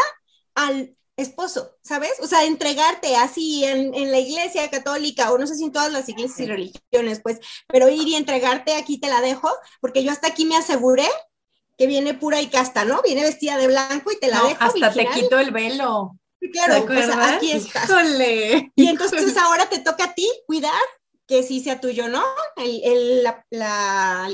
[0.54, 2.12] al esposo, ¿sabes?
[2.20, 5.92] O sea, entregarte así en, en, la iglesia católica, o no sé si en todas
[5.92, 10.10] las iglesias y religiones, pues, pero ir y entregarte aquí te la dejo, porque yo
[10.12, 11.06] hasta aquí me aseguré
[11.78, 13.00] que viene pura y casta, ¿no?
[13.02, 14.64] Viene vestida de blanco y te la No, dejo.
[14.64, 16.16] hasta te quito el velo.
[16.52, 17.32] Claro, ¿Te o sea, acuerdas?
[17.36, 17.84] aquí estás.
[17.88, 18.72] Híjole.
[18.74, 20.72] Y entonces ahora te toca a ti cuidar
[21.26, 22.24] que sí sea tuyo, ¿no?
[22.56, 24.30] El, el- la, la-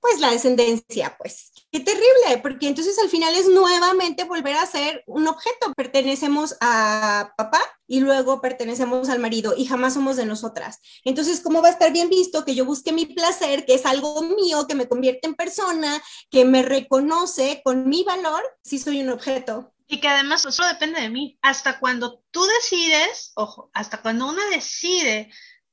[0.00, 1.52] pues la descendencia, pues.
[1.74, 5.72] Qué terrible, porque entonces al final es nuevamente volver a ser un objeto.
[5.74, 10.78] Pertenecemos a papá y luego pertenecemos al marido y jamás somos de nosotras.
[11.02, 14.22] Entonces, ¿cómo va a estar bien visto que yo busque mi placer, que es algo
[14.22, 19.10] mío, que me convierte en persona, que me reconoce con mi valor, si soy un
[19.10, 19.74] objeto?
[19.88, 21.40] Y que además solo depende de mí.
[21.42, 25.28] Hasta cuando tú decides, ojo, hasta cuando una decide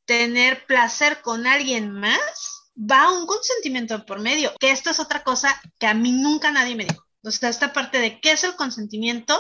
[0.06, 4.52] tener placer con alguien más, va un consentimiento por medio.
[4.60, 7.04] Que esto es otra cosa que a mí nunca nadie me dijo.
[7.24, 9.38] O sea, esta parte de qué es el consentimiento,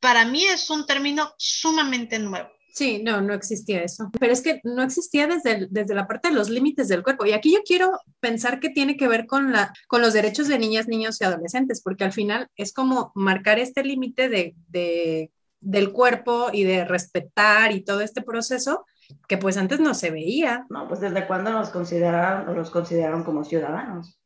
[0.00, 2.48] para mí es un término sumamente nuevo.
[2.72, 4.08] Sí, no, no existía eso.
[4.20, 7.26] Pero es que no existía desde, desde la parte de los límites del cuerpo.
[7.26, 10.60] Y aquí yo quiero pensar que tiene que ver con, la, con los derechos de
[10.60, 15.90] niñas, niños y adolescentes, porque al final es como marcar este límite de, de- del
[15.90, 18.86] cuerpo y de respetar y todo este proceso
[19.26, 20.66] que pues antes no se veía.
[20.70, 24.18] No, pues desde cuándo nos consideraron, los consideraron como ciudadanos.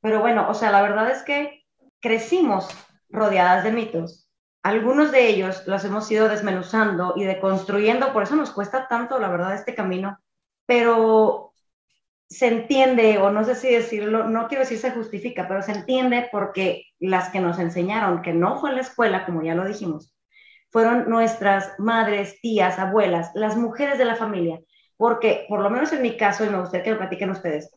[0.00, 1.64] Pero bueno, o sea, la verdad es que
[2.00, 2.68] crecimos
[3.08, 4.28] rodeadas de mitos.
[4.62, 9.28] Algunos de ellos los hemos ido desmenuzando y deconstruyendo, por eso nos cuesta tanto, la
[9.28, 10.18] verdad, este camino.
[10.66, 11.52] Pero
[12.28, 16.28] se entiende, o no sé si decirlo, no quiero decir se justifica, pero se entiende
[16.30, 20.14] porque las que nos enseñaron, que no fue en la escuela, como ya lo dijimos,
[20.70, 24.60] fueron nuestras madres, tías, abuelas, las mujeres de la familia.
[24.96, 27.70] Porque, por lo menos en mi caso, y me gustaría que lo platiquen ustedes,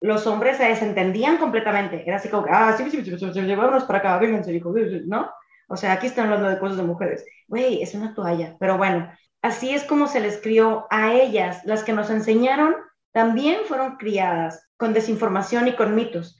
[0.00, 2.04] los hombres se desentendían completamente.
[2.06, 4.72] Era así como ah, sí, sí, sí, sí, vámonos para acá, vénganse, hijo,
[5.06, 5.30] ¿no?
[5.68, 7.24] O sea, aquí están hablando de cosas de mujeres.
[7.46, 8.56] Güey, es una toalla.
[8.58, 9.10] Pero bueno,
[9.42, 11.62] así es como se les crió a ellas.
[11.64, 12.74] Las que nos enseñaron
[13.12, 16.37] también fueron criadas con desinformación y con mitos.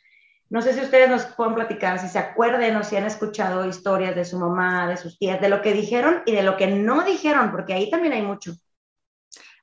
[0.51, 4.17] No sé si ustedes nos pueden platicar, si se acuerden o si han escuchado historias
[4.17, 7.05] de su mamá, de sus tías, de lo que dijeron y de lo que no
[7.05, 8.55] dijeron, porque ahí también hay mucho.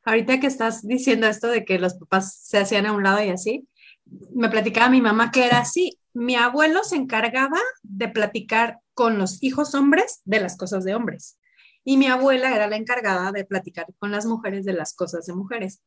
[0.04, 3.30] Ahorita que estás diciendo esto de que los papás se hacían a un lado y
[3.30, 3.68] así,
[4.34, 6.00] me platicaba mi mamá que era así.
[6.14, 11.38] Mi abuelo se encargaba de platicar con los hijos hombres de las cosas de hombres
[11.86, 15.34] y mi abuela era la encargada de platicar con las mujeres de las cosas de
[15.34, 15.82] mujeres.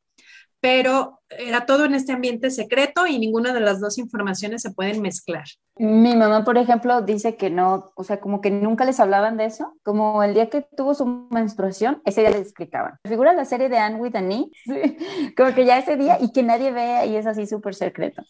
[0.60, 5.02] Pero era todo en este ambiente secreto y ninguna de las dos informaciones se pueden
[5.02, 5.44] mezclar.
[5.76, 9.44] Mi mamá, por ejemplo, dice que no, o sea, como que nunca les hablaban de
[9.44, 12.98] eso, como el día que tuvo su menstruación, ese día les explicaban.
[13.04, 16.32] Figura la serie de Anne with an E, sí, como que ya ese día y
[16.32, 18.22] que nadie vea y es así súper secreto.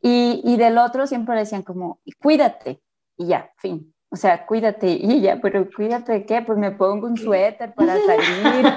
[0.00, 2.80] Y, y del otro siempre decían como, cuídate
[3.16, 3.95] y ya, fin.
[4.10, 8.00] O sea, cuídate y ya, pero cuídate de qué, pues me pongo un suéter para
[8.00, 8.74] salir.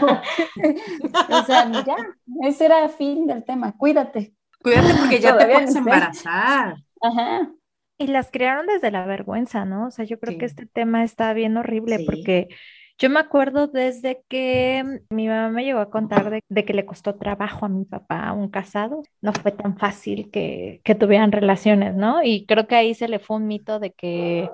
[1.29, 1.95] o sea, ya,
[2.43, 4.33] ese era el fin del tema, cuídate.
[4.61, 5.91] Cuídate porque ya te Todavía puedes no sé.
[5.91, 6.75] embarazar.
[7.01, 7.51] Ajá.
[7.97, 9.87] Y las crearon desde la vergüenza, ¿no?
[9.87, 12.05] O sea, yo creo que este tema está bien horrible Sí.
[12.05, 12.47] porque
[12.97, 16.85] yo me acuerdo desde que mi mamá me llegó a contar de, de que le
[16.85, 19.03] costó trabajo a mi papá, un casado.
[19.21, 22.23] No fue tan fácil que, que tuvieran relaciones, ¿no?
[22.23, 24.49] Y creo que ahí se le fue un mito de que,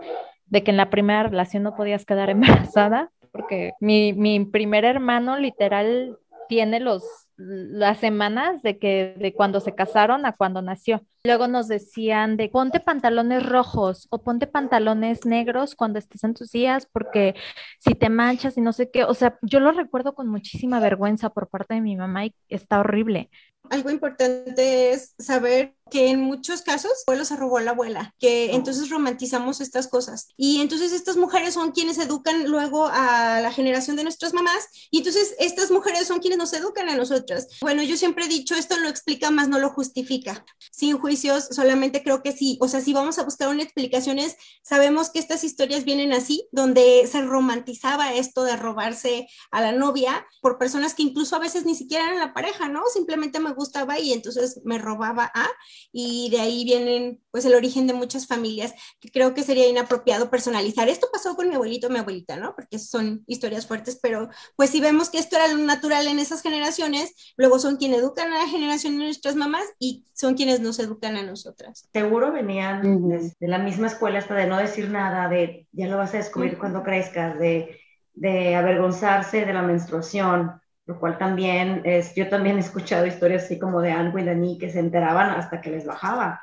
[0.47, 5.38] de que en la primera relación no podías quedar embarazada, porque mi, mi primer hermano
[5.38, 7.03] literal tiene los
[7.38, 11.01] las semanas de que de cuando se casaron a cuando nació.
[11.25, 16.51] Luego nos decían de ponte pantalones rojos o ponte pantalones negros cuando estés en tus
[16.51, 17.36] días porque
[17.79, 21.29] si te manchas y no sé qué, o sea, yo lo recuerdo con muchísima vergüenza
[21.29, 23.29] por parte de mi mamá y está horrible.
[23.69, 28.15] Algo importante es saber que en muchos casos el abuelo se robó a la abuela,
[28.19, 30.30] que entonces romantizamos estas cosas.
[30.36, 34.99] Y entonces estas mujeres son quienes educan luego a la generación de nuestras mamás y
[34.99, 37.47] entonces estas mujeres son quienes nos educan a nosotras.
[37.62, 40.43] Bueno, yo siempre he dicho, esto lo explica más no lo justifica.
[40.71, 44.17] Sin juicio juicios, solamente creo que sí, o sea, si vamos a buscar una explicación
[44.17, 49.71] es, sabemos que estas historias vienen así, donde se romantizaba esto de robarse a la
[49.71, 52.82] novia por personas que incluso a veces ni siquiera eran la pareja, ¿no?
[52.91, 55.47] Simplemente me gustaba y entonces me robaba a,
[55.91, 60.29] y de ahí vienen pues el origen de muchas familias, que creo que sería inapropiado
[60.29, 60.87] personalizar.
[60.87, 62.55] Esto pasó con mi abuelito y mi abuelita, ¿no?
[62.55, 66.41] Porque son historias fuertes, pero pues si vemos que esto era lo natural en esas
[66.41, 70.79] generaciones, luego son quienes educan a la generación de nuestras mamás y son quienes nos
[70.79, 71.89] educan a nosotras.
[71.91, 76.13] Seguro venían de la misma escuela hasta de no decir nada, de ya lo vas
[76.13, 77.79] a descubrir cuando crezcas, de,
[78.13, 83.60] de avergonzarse de la menstruación, lo cual también es, yo también he escuchado historias así
[83.60, 86.41] como de Anne y Dani que se enteraban hasta que les bajaba,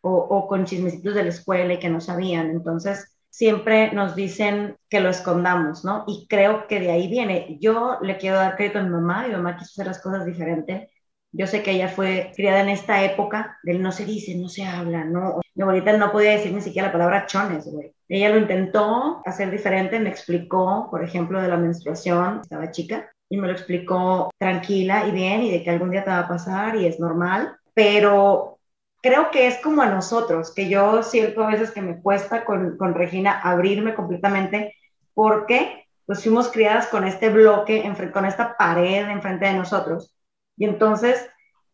[0.00, 2.50] o, o con chismecitos de la escuela y que no sabían.
[2.50, 6.04] Entonces, siempre nos dicen que lo escondamos, ¿no?
[6.06, 7.58] Y creo que de ahí viene.
[7.60, 10.90] Yo le quiero dar crédito a mi mamá, mi mamá quiso hacer las cosas diferente.
[11.32, 14.64] Yo sé que ella fue criada en esta época del no se dice, no se
[14.64, 15.40] habla, ¿no?
[15.54, 17.94] Mi abuelita no podía decir ni siquiera la palabra chones, güey.
[18.08, 23.36] Ella lo intentó hacer diferente, me explicó, por ejemplo, de la menstruación, estaba chica, y
[23.38, 26.76] me lo explicó tranquila y bien, y de que algún día te va a pasar
[26.76, 28.58] y es normal, pero
[29.00, 32.76] creo que es como a nosotros, que yo siento a veces que me cuesta con,
[32.76, 34.74] con Regina abrirme completamente
[35.14, 40.16] porque pues fuimos criadas con este bloque, con esta pared enfrente de nosotros.
[40.56, 41.24] Y entonces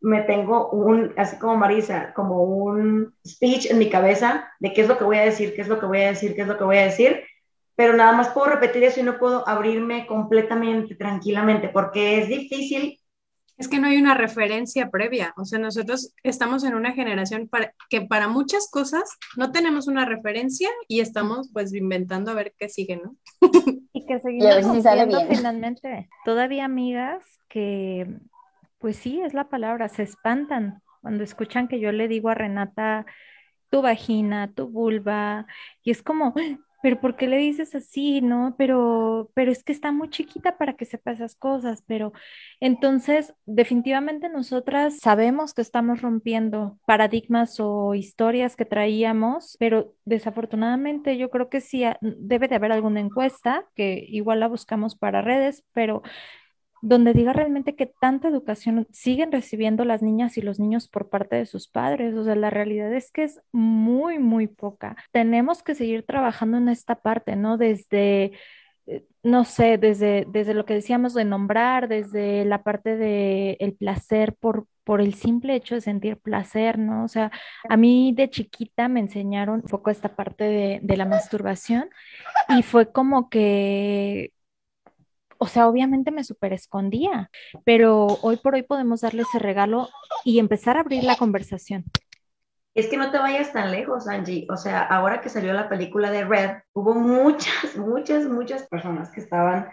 [0.00, 4.88] me tengo un, así como Marisa, como un speech en mi cabeza de qué es
[4.88, 6.58] lo que voy a decir, qué es lo que voy a decir, qué es lo
[6.58, 7.24] que voy a decir,
[7.76, 12.98] pero nada más puedo repetir eso y no puedo abrirme completamente, tranquilamente, porque es difícil
[13.58, 15.32] es que no hay una referencia previa.
[15.36, 17.48] O sea, nosotros estamos en una generación
[17.88, 22.68] que para muchas cosas no tenemos una referencia y estamos pues inventando a ver qué
[22.68, 23.16] sigue, ¿no?
[23.92, 26.10] Y que seguimos y finalmente.
[26.26, 28.06] Todavía amigas que,
[28.78, 33.06] pues sí, es la palabra, se espantan cuando escuchan que yo le digo a Renata
[33.70, 35.46] tu vagina, tu vulva,
[35.82, 36.34] y es como,
[36.86, 38.54] pero ¿por qué le dices así, no?
[38.56, 42.12] Pero, pero es que está muy chiquita para que sepa esas cosas, pero
[42.60, 51.28] entonces definitivamente nosotras sabemos que estamos rompiendo paradigmas o historias que traíamos, pero desafortunadamente yo
[51.28, 56.04] creo que sí debe de haber alguna encuesta, que igual la buscamos para redes, pero
[56.86, 61.34] donde diga realmente que tanta educación siguen recibiendo las niñas y los niños por parte
[61.34, 62.14] de sus padres.
[62.14, 64.96] O sea, la realidad es que es muy, muy poca.
[65.10, 67.56] Tenemos que seguir trabajando en esta parte, ¿no?
[67.58, 68.32] Desde
[68.86, 73.74] eh, no sé, desde, desde lo que decíamos de nombrar, desde la parte de el
[73.74, 77.04] placer por, por el simple hecho de sentir placer, ¿no?
[77.04, 77.32] O sea,
[77.68, 81.90] a mí de chiquita me enseñaron un poco esta parte de, de la masturbación
[82.56, 84.32] y fue como que
[85.38, 87.30] o sea, obviamente me super escondía,
[87.64, 89.88] pero hoy por hoy podemos darle ese regalo
[90.24, 91.84] y empezar a abrir la conversación.
[92.74, 94.46] Es que no te vayas tan lejos, Angie.
[94.50, 99.20] O sea, ahora que salió la película de Red, hubo muchas, muchas, muchas personas que
[99.20, 99.70] estaban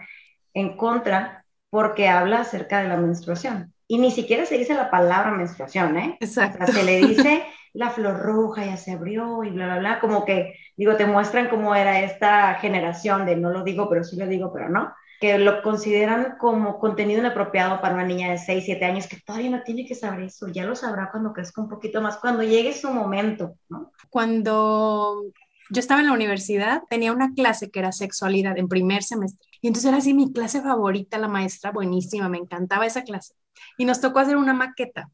[0.54, 3.74] en contra porque habla acerca de la menstruación.
[3.86, 6.16] Y ni siquiera se dice la palabra menstruación, ¿eh?
[6.20, 6.64] Exacto.
[6.64, 10.00] O sea, se le dice la flor roja ya se abrió y bla, bla, bla.
[10.00, 14.16] Como que, digo, te muestran cómo era esta generación de no lo digo, pero sí
[14.16, 18.64] lo digo, pero no que lo consideran como contenido inapropiado para una niña de 6,
[18.64, 21.68] 7 años que todavía no tiene que saber eso, ya lo sabrá cuando crezca un
[21.68, 23.56] poquito más, cuando llegue su momento.
[24.10, 25.22] Cuando
[25.70, 29.48] yo estaba en la universidad, tenía una clase que era sexualidad en primer semestre.
[29.60, 33.34] Y entonces era así mi clase favorita, la maestra, buenísima, me encantaba esa clase.
[33.78, 35.10] Y nos tocó hacer una maqueta,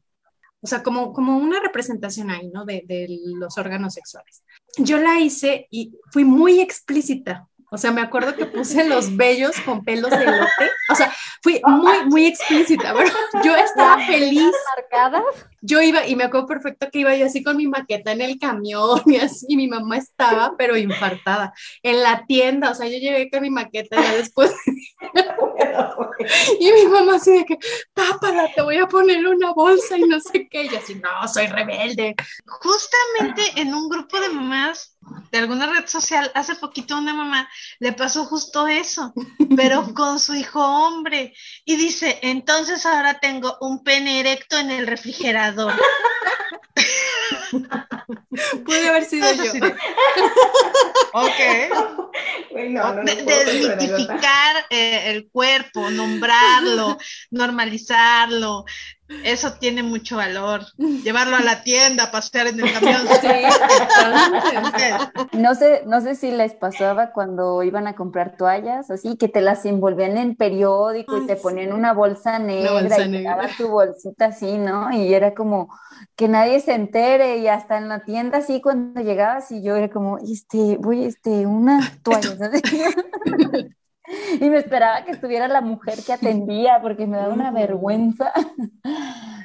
[0.61, 2.65] o sea, como, como una representación ahí, ¿no?
[2.65, 3.07] De, de
[3.39, 4.43] los órganos sexuales.
[4.77, 9.55] Yo la hice y fui muy explícita, o sea, me acuerdo que puse los vellos
[9.61, 10.69] con pelos de lote.
[10.89, 12.93] O sea, fui muy, muy explícita.
[12.97, 13.09] Pero
[13.45, 14.51] yo estaba feliz.
[14.75, 15.23] Marcadas.
[15.61, 18.37] Yo iba, y me acuerdo perfecto que iba yo así con mi maqueta en el
[18.39, 19.45] camión y así.
[19.47, 21.53] Y mi mamá estaba, pero infartada.
[21.81, 24.53] En la tienda, o sea, yo llegué con mi maqueta ya después.
[26.59, 27.57] y mi mamá así de que,
[27.93, 30.63] tápala, te voy a poner una bolsa y no sé qué.
[30.63, 32.15] Y yo así, no, soy rebelde.
[32.45, 34.90] Justamente en un grupo de mamás
[35.31, 39.13] de alguna red social, hace poquito una mamá le pasó justo eso,
[39.55, 41.33] pero con su hijo hombre.
[41.65, 45.73] Y dice, entonces ahora tengo un pene erecto en el refrigerador.
[48.65, 49.43] Puede haber sido yo.
[51.13, 51.39] ok.
[53.25, 56.97] Desmitificar eh, el cuerpo, nombrarlo,
[57.29, 58.65] normalizarlo.
[59.23, 60.61] Eso tiene mucho valor.
[60.77, 63.01] Llevarlo a la tienda, pasear en el camión.
[65.33, 69.41] no sé, no sé si les pasaba cuando iban a comprar toallas, así que te
[69.41, 73.49] las envolvían en periódico y te ponían una bolsa negra bolsa y negra.
[73.57, 74.91] tu bolsita así, ¿no?
[74.91, 75.69] Y era como
[76.15, 79.89] que nadie se entere y hasta en la tienda así cuando llegabas y yo era
[79.89, 82.51] como, este, voy, este, una toalla.
[84.39, 88.31] Y me esperaba que estuviera la mujer que atendía porque me daba una vergüenza.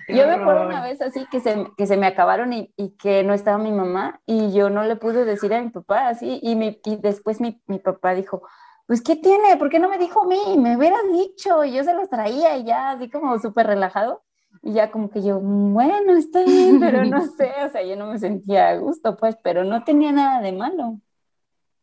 [0.08, 3.22] yo me acuerdo una vez así que se, que se me acabaron y, y, que
[3.22, 6.54] no estaba mi mamá y yo no le pude decir a mi papá así y,
[6.54, 8.42] mi, y después mi, mi papá dijo,
[8.86, 9.56] pues ¿qué tiene?
[9.56, 10.58] ¿Por qué no me dijo a mí?
[10.58, 14.22] Me hubiera dicho y yo se los traía y ya así como súper relajado.
[14.62, 18.06] Y ya como que yo, bueno, está bien, pero no sé, o sea, yo no
[18.06, 20.98] me sentía a gusto, pues, pero no tenía nada de malo.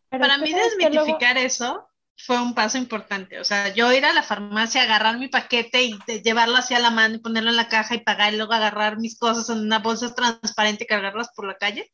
[0.09, 1.87] Para mí desmitificar eso
[2.25, 3.39] fue un paso importante.
[3.39, 7.15] O sea, yo ir a la farmacia, agarrar mi paquete y llevarlo hacia la mano
[7.15, 10.15] y ponerlo en la caja y pagar y luego agarrar mis cosas en una bolsa
[10.15, 11.91] transparente y cargarlas por la calle,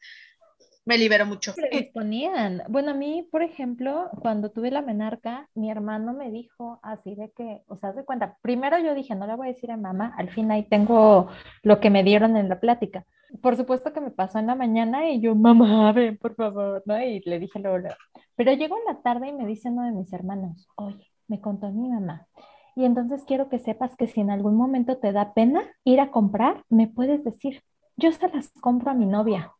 [0.89, 1.53] me liberó mucho.
[1.93, 2.63] ponían.
[2.67, 7.31] Bueno, a mí, por ejemplo, cuando tuve la menarca, mi hermano me dijo así de
[7.37, 10.15] que, o sea, de cuenta, primero yo dije, no le voy a decir a mamá,
[10.17, 11.27] al fin ahí tengo
[11.61, 13.05] lo que me dieron en la plática.
[13.39, 16.99] Por supuesto que me pasó en la mañana y yo, mamá, ven, por favor, ¿no?
[16.99, 17.87] Y le dije luego,
[18.35, 21.69] pero llegó en la tarde y me dice uno de mis hermanos, oye, me contó
[21.69, 22.25] mi mamá.
[22.75, 26.09] Y entonces quiero que sepas que si en algún momento te da pena ir a
[26.09, 27.61] comprar, me puedes decir,
[27.95, 29.53] yo se las compro a mi novia.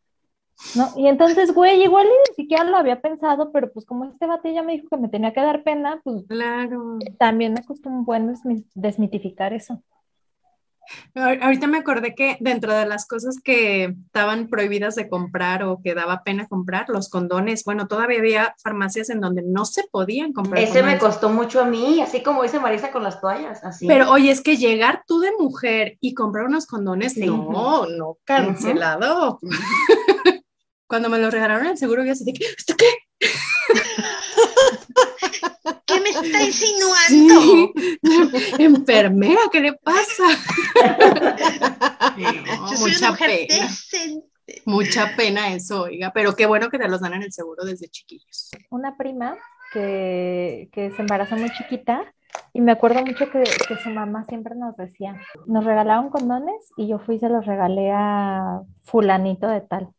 [0.76, 0.92] ¿No?
[0.96, 4.62] Y entonces, güey, igual ni siquiera lo había pensado, pero pues como este bate ya
[4.62, 7.00] me dijo que me tenía que dar pena, pues claro.
[7.18, 8.36] también me costó un buen
[8.76, 9.82] desmitificar eso.
[11.14, 15.94] Ahorita me acordé que dentro de las cosas que estaban prohibidas de comprar o que
[15.94, 20.64] daba pena comprar, los condones, bueno, todavía había farmacias en donde no se podían comprar.
[20.64, 23.88] Ese me costó mucho a mí, así como dice Marisa con las toallas, así.
[23.88, 29.40] Pero oye, es que llegar tú de mujer y comprar unos condones, no, no, cancelado.
[30.90, 32.88] Cuando me los regalaron el seguro, yo así de, ¿esto qué?
[35.86, 37.72] ¿Qué me está insinuando?
[38.58, 40.24] Enfermera, ¿qué le pasa?
[42.80, 43.70] mucha pena.
[44.66, 47.88] Mucha pena eso, oiga, pero qué bueno que te los dan en el seguro desde
[47.90, 48.50] chiquillos.
[48.72, 49.38] Una prima
[49.72, 52.12] que, que se embarazó muy chiquita
[52.52, 56.88] y me acuerdo mucho que, que, su mamá siempre nos decía, nos regalaron condones y
[56.88, 59.90] yo fui y se los regalé a fulanito de tal,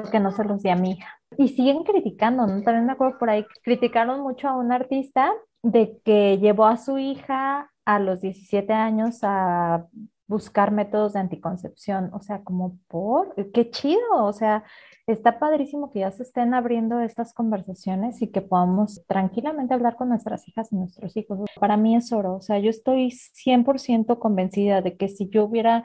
[0.00, 1.08] porque no se los di a mi hija.
[1.36, 2.62] Y siguen criticando, ¿no?
[2.62, 5.32] También me acuerdo por ahí, criticaron mucho a un artista
[5.62, 9.86] de que llevó a su hija a los 17 años a
[10.26, 14.64] buscar métodos de anticoncepción, o sea, como por, qué chido, o sea,
[15.06, 20.08] está padrísimo que ya se estén abriendo estas conversaciones y que podamos tranquilamente hablar con
[20.08, 21.40] nuestras hijas y nuestros hijos.
[21.60, 25.82] Para mí es oro, o sea, yo estoy 100% convencida de que si yo hubiera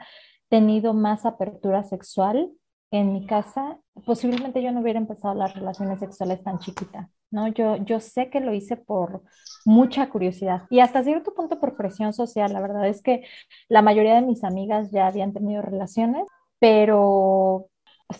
[0.48, 2.50] tenido más apertura sexual,
[2.90, 7.48] en mi casa, posiblemente yo no hubiera empezado las relaciones sexuales tan chiquita, ¿no?
[7.48, 9.22] Yo, yo sé que lo hice por
[9.66, 12.52] mucha curiosidad y hasta cierto punto por presión social.
[12.52, 13.24] La verdad es que
[13.68, 16.26] la mayoría de mis amigas ya habían tenido relaciones,
[16.58, 17.66] pero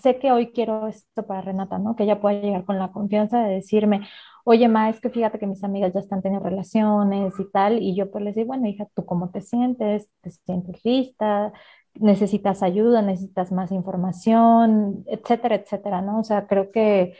[0.03, 1.97] sé que hoy quiero esto para Renata, ¿no?
[1.97, 4.07] Que ella pueda llegar con la confianza de decirme,
[4.45, 7.97] oye, ma, es que fíjate que mis amigas ya están teniendo relaciones y tal, y
[7.97, 10.11] yo pues les digo, bueno, hija, ¿tú cómo te sientes?
[10.21, 11.53] ¿Te sientes lista?
[11.95, 16.20] Necesitas ayuda, necesitas más información, etcétera, etcétera, ¿no?
[16.20, 17.16] O sea, creo que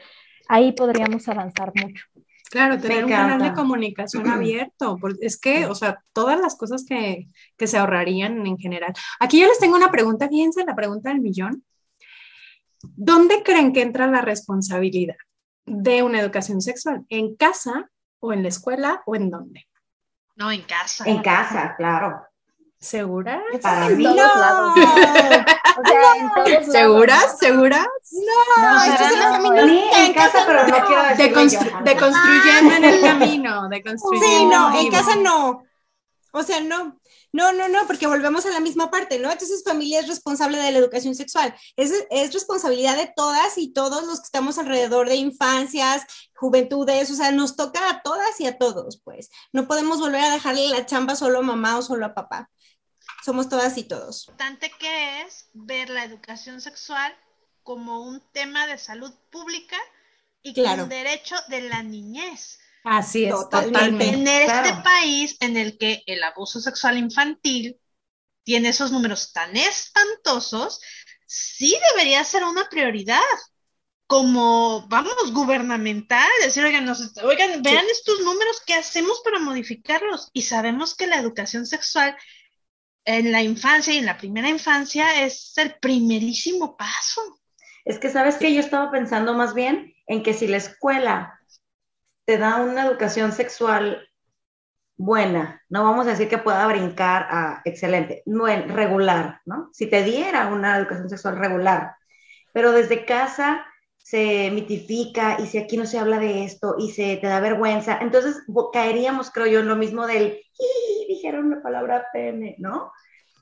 [0.47, 2.05] ahí podríamos avanzar mucho.
[2.49, 6.83] Claro, tener un canal de comunicación abierto, porque es que, o sea, todas las cosas
[6.83, 8.91] que, que, se ahorrarían en general.
[9.19, 11.63] Aquí yo les tengo una pregunta, fíjense, la pregunta del millón.
[12.81, 15.17] ¿Dónde creen que entra la responsabilidad
[15.67, 17.05] de una educación sexual?
[17.09, 19.67] ¿En casa o en la escuela o en dónde?
[20.35, 21.03] No, en casa.
[21.05, 22.23] En casa, claro.
[22.79, 23.43] ¿Segura?
[23.61, 24.13] Para mí no.
[25.79, 26.29] O sea, en
[26.61, 27.39] todos ¿Seguras?
[27.39, 27.87] ¿Seguras?
[28.11, 29.55] No, No, esto es el no, camino.
[29.65, 31.25] no, en casa, pero no quiero decir.
[31.33, 34.27] Deconstru- deconstruyendo en el camino, deconstruyendo.
[34.27, 34.91] Sí, no, en vivo.
[34.91, 35.63] casa no.
[36.31, 36.99] O sea, no.
[37.31, 39.31] No, no, no, porque volvemos a la misma parte, ¿no?
[39.31, 41.53] Entonces, familia es responsable de la educación sexual.
[41.75, 46.03] Es, es responsabilidad de todas y todos los que estamos alrededor de infancias,
[46.35, 49.29] juventudes, o sea, nos toca a todas y a todos, pues.
[49.53, 52.49] No podemos volver a dejarle la chamba solo a mamá o solo a papá.
[53.23, 54.25] Somos todas y todos.
[54.27, 57.13] importante que es ver la educación sexual
[57.63, 59.77] como un tema de salud pública
[60.41, 60.69] y Claro.
[60.71, 62.59] como un derecho de la niñez.
[62.83, 63.73] Así es, Totalmente.
[63.79, 64.13] totalmente.
[64.15, 64.83] En este Claro.
[64.83, 67.77] país en el que el abuso sexual infantil
[68.43, 70.79] tiene esos números tan espantosos,
[71.27, 73.19] sí debería ser una prioridad
[74.07, 80.29] como, vamos, gubernamental, decir, oigan, nos- oigan, vean estos números, ¿qué hacemos para modificarlos?
[80.33, 82.17] Y sabemos que la educación sexual
[83.09, 87.39] en la infancia y en la primera infancia es el primerísimo paso.
[87.83, 91.39] Es que sabes que yo estaba pensando más bien en que si la escuela
[92.25, 94.07] te da una educación sexual
[94.95, 98.21] buena, no vamos a decir que pueda brincar a excelente,
[98.67, 99.71] regular, ¿no?
[99.73, 101.95] Si te diera una educación sexual regular,
[102.53, 103.65] pero desde casa
[104.09, 107.99] se mitifica y si aquí no se habla de esto y se te da vergüenza,
[108.01, 108.37] entonces
[108.73, 110.41] caeríamos, creo yo, en lo mismo del,
[111.07, 112.91] dijeron la palabra pene, ¿no?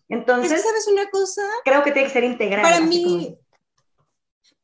[0.09, 1.41] Entonces, ¿sabes una cosa?
[1.63, 2.63] Creo que tiene que ser integral.
[2.63, 3.37] Para mí,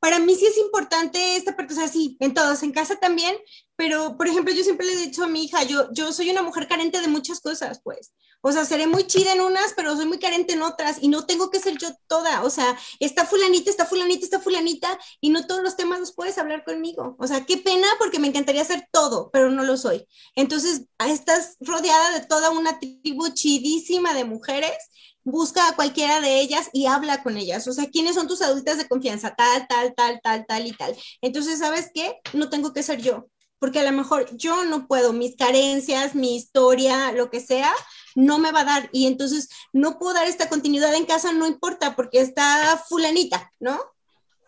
[0.01, 3.37] para mí sí es importante esta parte, o sea, sí, en todos, en casa también,
[3.77, 6.43] pero, por ejemplo, yo siempre le he dicho a mi hija, yo, yo soy una
[6.43, 8.13] mujer carente de muchas cosas, pues.
[8.45, 11.25] O sea, seré muy chida en unas, pero soy muy carente en otras y no
[11.25, 12.43] tengo que ser yo toda.
[12.43, 16.37] O sea, está fulanita, está fulanita, está fulanita y no todos los temas los puedes
[16.37, 17.15] hablar conmigo.
[17.19, 20.05] O sea, qué pena porque me encantaría hacer todo, pero no lo soy.
[20.35, 24.77] Entonces, estás rodeada de toda una tribu chidísima de mujeres
[25.23, 27.67] busca a cualquiera de ellas y habla con ellas.
[27.67, 29.35] O sea, ¿quiénes son tus adultas de confianza?
[29.35, 30.95] Tal, tal, tal, tal, tal y tal.
[31.21, 32.17] Entonces, ¿sabes qué?
[32.33, 33.27] No tengo que ser yo,
[33.59, 37.73] porque a lo mejor yo no puedo, mis carencias, mi historia, lo que sea,
[38.15, 38.89] no me va a dar.
[38.91, 43.79] Y entonces no puedo dar esta continuidad en casa, no importa porque está fulanita, ¿no?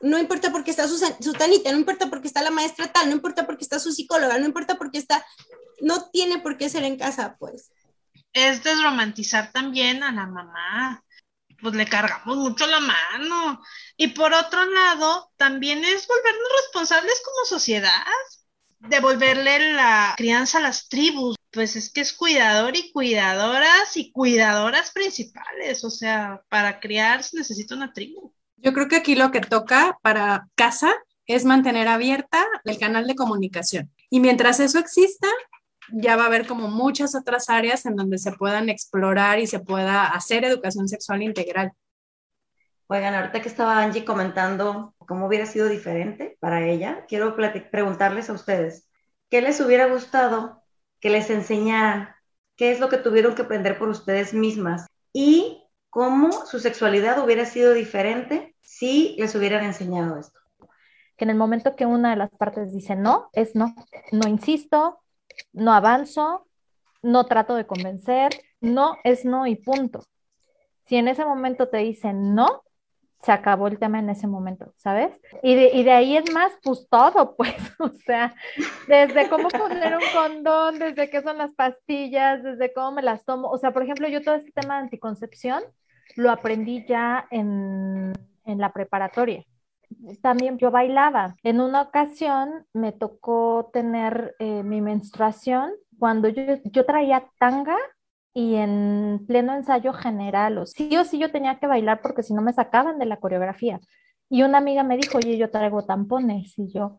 [0.02, 1.00] No importa porque está su,
[1.34, 4.46] tanita, no importa porque está la maestra tal, no importa porque está su psicóloga, no
[4.46, 5.26] importa porque está,
[5.82, 7.72] no tiene por qué ser en casa, pues
[8.36, 11.04] es desromantizar también a la mamá.
[11.62, 13.62] Pues le cargamos mucho la mano.
[13.96, 18.06] Y por otro lado, también es volvernos responsables como sociedad,
[18.80, 21.38] devolverle la crianza a las tribus.
[21.56, 25.86] Pues es que es cuidador y cuidadoras y cuidadoras principales.
[25.86, 28.34] O sea, para criar se necesita una tribu.
[28.58, 30.94] Yo creo que aquí lo que toca para casa
[31.26, 33.90] es mantener abierta el canal de comunicación.
[34.10, 35.30] Y mientras eso exista,
[35.94, 39.60] ya va a haber como muchas otras áreas en donde se puedan explorar y se
[39.60, 41.72] pueda hacer educación sexual integral.
[42.88, 47.36] Oigan, ahorita que estaba Angie comentando cómo hubiera sido diferente para ella, quiero
[47.72, 48.90] preguntarles a ustedes,
[49.30, 50.65] ¿qué les hubiera gustado
[51.06, 52.10] que les enseñaran?
[52.56, 54.88] ¿Qué es lo que tuvieron que aprender por ustedes mismas?
[55.14, 60.40] Y cómo su sexualidad hubiera sido diferente si les hubieran enseñado esto.
[61.16, 63.76] Que en el momento que una de las partes dice no, es no,
[64.12, 64.98] no insisto,
[65.54, 66.48] no avanzo,
[67.04, 70.04] no trato de convencer, no es no y punto.
[70.88, 72.64] Si en ese momento te dicen no,
[73.26, 75.20] se acabó el tema en ese momento, ¿sabes?
[75.42, 78.36] Y de, y de ahí es más, pues todo, pues, o sea,
[78.88, 83.50] desde cómo poner un condón, desde qué son las pastillas, desde cómo me las tomo,
[83.50, 85.64] o sea, por ejemplo, yo todo este tema de anticoncepción
[86.16, 88.14] lo aprendí ya en,
[88.46, 89.44] en la preparatoria
[90.22, 91.36] también yo bailaba.
[91.44, 97.78] En una ocasión me tocó tener eh, mi menstruación cuando yo, yo traía tanga
[98.36, 102.34] y en pleno ensayo general, o sí o sí yo tenía que bailar porque si
[102.34, 103.80] no me sacaban de la coreografía.
[104.30, 106.54] Y una amiga me dijo, oye, yo traigo tampones.
[106.60, 106.98] Y yo,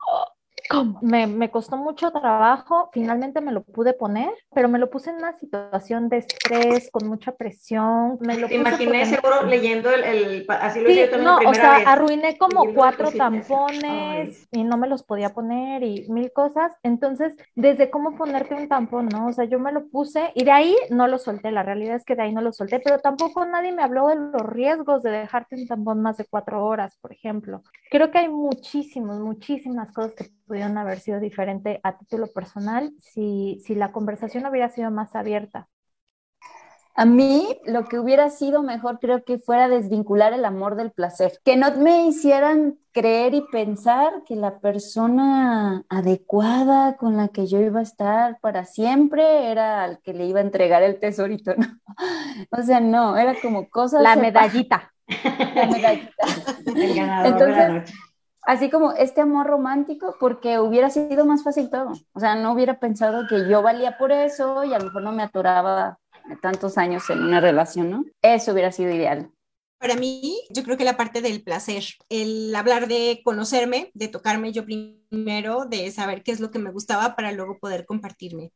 [1.03, 5.17] me, me, costó mucho trabajo, finalmente me lo pude poner, pero me lo puse en
[5.17, 8.19] una situación de estrés, con mucha presión.
[8.21, 13.11] Me lo imaginé seguro leyendo el, así lo hice no, o sea, arruiné como cuatro
[13.11, 16.73] tampones y no me los podía poner y mil cosas.
[16.83, 19.29] Entonces, desde cómo ponerte un tampón, ¿no?
[19.29, 21.51] O sea, yo me lo puse y de ahí no lo solté.
[21.51, 24.17] La realidad es que de ahí no lo solté, pero tampoco nadie me habló de
[24.17, 27.63] los riesgos de dejarte un tampón más de cuatro horas, por ejemplo.
[27.91, 33.61] Creo que hay muchísimos, muchísimas cosas que pudieron haber sido diferente a título personal si,
[33.65, 35.69] si la conversación hubiera sido más abierta.
[36.99, 41.39] A mí lo que hubiera sido mejor creo que fuera desvincular el amor del placer,
[41.45, 47.61] que no me hicieran creer y pensar que la persona adecuada con la que yo
[47.61, 51.67] iba a estar para siempre era al que le iba a entregar el tesorito, ¿no?
[52.51, 54.03] O sea, no, era como cosas...
[54.03, 54.91] La medallita.
[55.55, 56.25] La medallita.
[57.25, 57.93] Entonces,
[58.47, 61.93] así como este amor romántico, porque hubiera sido más fácil todo.
[62.13, 65.13] O sea, no hubiera pensado que yo valía por eso y a lo mejor no
[65.13, 65.99] me atoraba
[66.41, 68.05] tantos años en una relación, ¿no?
[68.23, 69.31] Eso hubiera sido ideal.
[69.79, 74.53] Para mí, yo creo que la parte del placer, el hablar de conocerme, de tocarme
[74.53, 78.53] yo primero, de saber qué es lo que me gustaba para luego poder compartirme.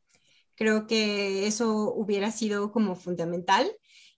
[0.54, 3.70] Creo que eso hubiera sido como fundamental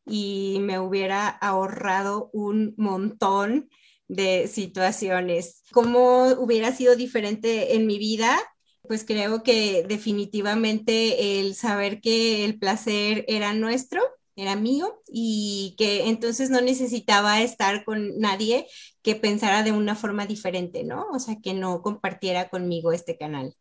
[0.07, 3.68] y me hubiera ahorrado un montón
[4.09, 5.62] de situaciones.
[5.72, 8.38] ¿Cómo hubiera sido diferente en mi vida?
[8.82, 14.03] Pues creo que definitivamente el saber que el placer era nuestro,
[14.36, 18.66] era mío y que entonces no necesitaba estar con nadie
[19.03, 21.07] que pensara de una forma diferente, ¿no?
[21.12, 23.55] O sea, que no compartiera conmigo este canal.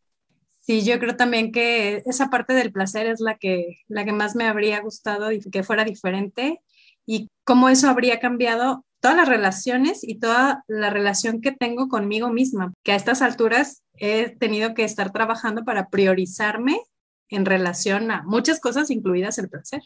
[0.60, 4.36] Sí, yo creo también que esa parte del placer es la que, la que más
[4.36, 6.62] me habría gustado y que fuera diferente
[7.06, 12.30] y cómo eso habría cambiado todas las relaciones y toda la relación que tengo conmigo
[12.30, 16.80] misma, que a estas alturas he tenido que estar trabajando para priorizarme
[17.30, 19.82] en relación a muchas cosas, incluidas el placer.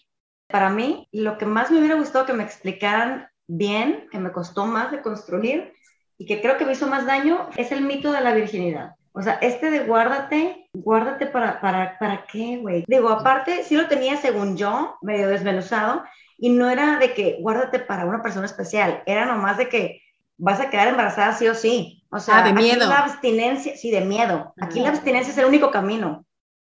[0.47, 4.65] Para mí, lo que más me hubiera gustado que me explicaran bien, que me costó
[4.65, 5.73] más de construir
[6.17, 8.95] y que creo que me hizo más daño, es el mito de la virginidad.
[9.17, 12.83] O sea, este de guárdate, guárdate para, para, para qué, güey.
[12.85, 16.03] Digo, aparte, sí lo tenía según yo, medio desmenuzado,
[16.37, 20.01] y no era de que guárdate para una persona especial, era nomás de que
[20.37, 22.03] vas a quedar embarazada sí o sí.
[22.11, 22.89] O sea, ah, de miedo.
[22.89, 24.53] la abstinencia, sí, de miedo.
[24.61, 26.25] Aquí la abstinencia es el único camino.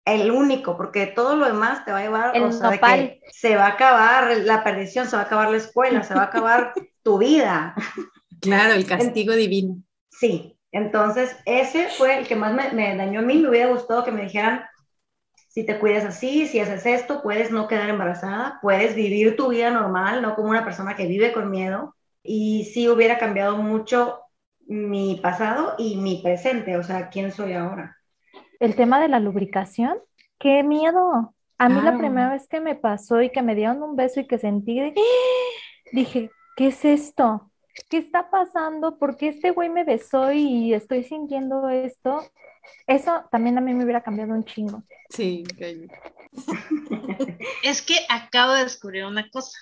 [0.04, 3.00] El único, porque todo lo demás te va a llevar, El o sea, de nopal.
[3.00, 6.22] que se va a acabar la perdición, se va a acabar la escuela, se va
[6.22, 6.74] a acabar
[7.04, 7.76] tu vida.
[8.40, 9.78] Claro, el castigo divino.
[10.10, 13.38] Sí, entonces ese fue el que más me, me dañó a mí.
[13.38, 14.64] Me hubiera gustado que me dijeran,
[15.50, 19.70] si te cuidas así, si haces esto, puedes no quedar embarazada, puedes vivir tu vida
[19.72, 21.96] normal, no como una persona que vive con miedo.
[22.24, 24.20] Y sí hubiera cambiado mucho
[24.68, 27.98] mi pasado y mi presente, o sea, quién soy ahora.
[28.60, 29.98] El tema de la lubricación,
[30.40, 31.34] qué miedo.
[31.58, 31.98] A mí la Ah.
[31.98, 34.80] primera vez que me pasó y que me dieron un beso y que sentí,
[35.92, 37.51] dije, ¿qué es esto?
[37.90, 38.98] ¿Qué está pasando?
[38.98, 42.22] ¿Por qué este güey me besó y estoy sintiendo esto?
[42.88, 44.84] Eso también a mí me hubiera cambiado un chingo.
[45.10, 45.92] Sí, ok.
[47.64, 49.58] Es que acabo de descubrir una cosa.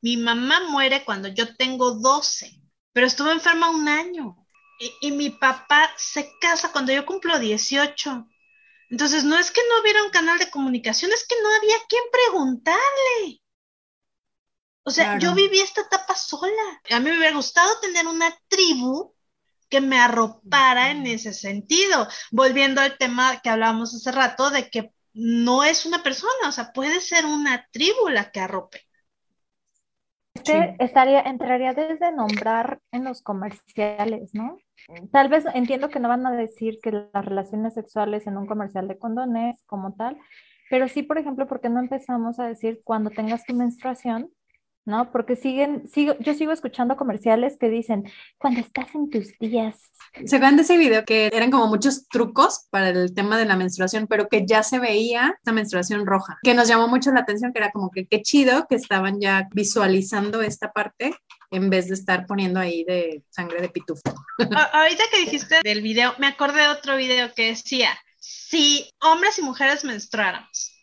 [0.00, 2.50] Mi mamá muere cuando yo tengo 12,
[2.92, 4.36] pero estuve enferma un año.
[4.80, 8.26] Y, y mi papá se casa cuando yo cumplo 18.
[8.90, 12.02] Entonces, no es que no hubiera un canal de comunicación, es que no había quien
[12.10, 13.42] preguntarle.
[14.84, 15.20] O sea, Claro.
[15.20, 16.80] yo viví esta etapa sola.
[16.90, 19.14] A mí me hubiera gustado tener una tribu
[19.68, 22.08] que me arropara en ese sentido.
[22.30, 26.72] Volviendo al tema que hablábamos hace rato de que no es una persona, o sea,
[26.72, 28.82] puede ser una tribu la que arrope.
[30.34, 34.58] Este estaría, entraría desde nombrar en los comerciales, ¿no?
[35.10, 38.86] Tal vez entiendo que no van a decir que las relaciones sexuales en un comercial
[38.86, 40.16] de condones como tal,
[40.70, 44.30] pero sí, por ejemplo, ¿por qué no empezamos a decir cuando tengas tu menstruación?
[44.88, 45.12] ¿No?
[45.12, 49.92] Porque siguen, sigo, yo sigo escuchando comerciales que dicen, cuando estás en tus días.
[50.24, 53.54] ¿Se acuerdan de ese video que eran como muchos trucos para el tema de la
[53.54, 56.38] menstruación, pero que ya se veía esta menstruación roja?
[56.42, 59.50] Que nos llamó mucho la atención, que era como que qué chido que estaban ya
[59.52, 61.14] visualizando esta parte
[61.50, 64.14] en vez de estar poniendo ahí de sangre de pitufo.
[64.72, 69.42] Ahorita que dijiste del video, me acordé de otro video que decía, si hombres y
[69.42, 70.77] mujeres menstruáramos,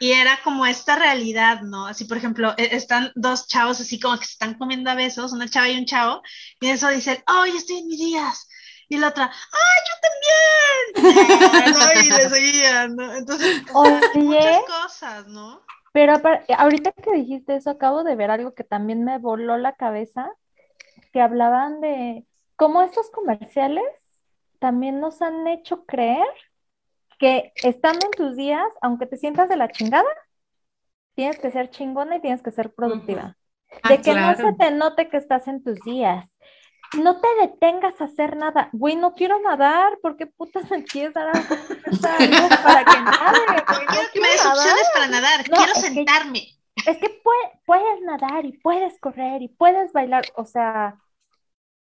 [0.00, 1.86] y era como esta realidad, ¿no?
[1.86, 5.32] Así, por ejemplo, e- están dos chavos así como que se están comiendo a besos,
[5.32, 6.22] una chava y un chavo,
[6.58, 8.48] y eso dicen, oh, yo estoy en mis días.
[8.88, 11.74] Y la otra, ¡ay, yo también!
[11.74, 12.00] ¿no?
[12.00, 13.14] Y le seguían, ¿no?
[13.14, 15.62] Entonces, Oye, muchas cosas, ¿no?
[15.92, 16.14] pero
[16.56, 20.32] ahorita que dijiste eso, acabo de ver algo que también me voló la cabeza,
[21.12, 22.24] que hablaban de
[22.56, 23.84] cómo estos comerciales
[24.60, 26.26] también nos han hecho creer
[27.20, 30.08] que estando en tus días, aunque te sientas de la chingada,
[31.14, 33.36] tienes que ser chingona y tienes que ser productiva.
[33.82, 36.26] Ah, De que no se te note que estás en tus días.
[36.98, 38.68] No te detengas a hacer nada.
[38.72, 39.98] Güey, no quiero nadar.
[40.02, 41.56] ¿Por qué putas me quieres dar algo
[42.64, 43.38] para que nade?
[43.46, 43.58] güey?
[43.58, 44.56] No Quiero que me des nadar.
[44.56, 46.40] opciones para nadar, No, quiero es que- sentarme.
[46.86, 50.24] Es que pue- puedes nadar y puedes correr y puedes bailar.
[50.34, 50.96] O sea,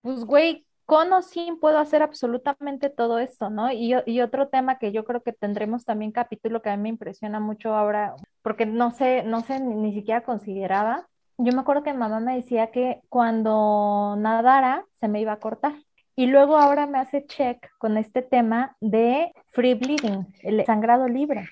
[0.01, 3.71] pues güey, con o sin puedo hacer absolutamente todo esto, ¿no?
[3.71, 7.39] Y, otro tema que yo creo que tendremos también capítulo que a mí me impresiona
[7.39, 11.07] mucho ahora, porque no sé, no sé, ni, ni siquiera consideraba.
[11.37, 15.39] Yo me acuerdo que mi mamá me decía que cuando nadara se me iba a
[15.39, 15.73] cortar.
[16.15, 21.49] Y luego ahora me hace check con este tema de free bleeding, el sangrado libre.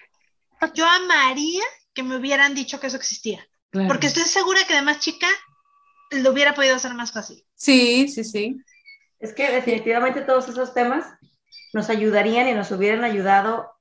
[0.75, 1.63] Yo amaría
[1.93, 3.39] que me hubieran dicho que eso existía,
[3.71, 3.87] Claro.
[3.87, 5.27] porque estoy segura que de más chica
[6.11, 7.43] lo hubiera podido hacer más fácil.
[7.55, 8.57] Sí, sí, sí.
[9.21, 11.05] Es que definitivamente todos esos temas
[11.73, 13.71] nos ayudarían y nos hubieran ayudado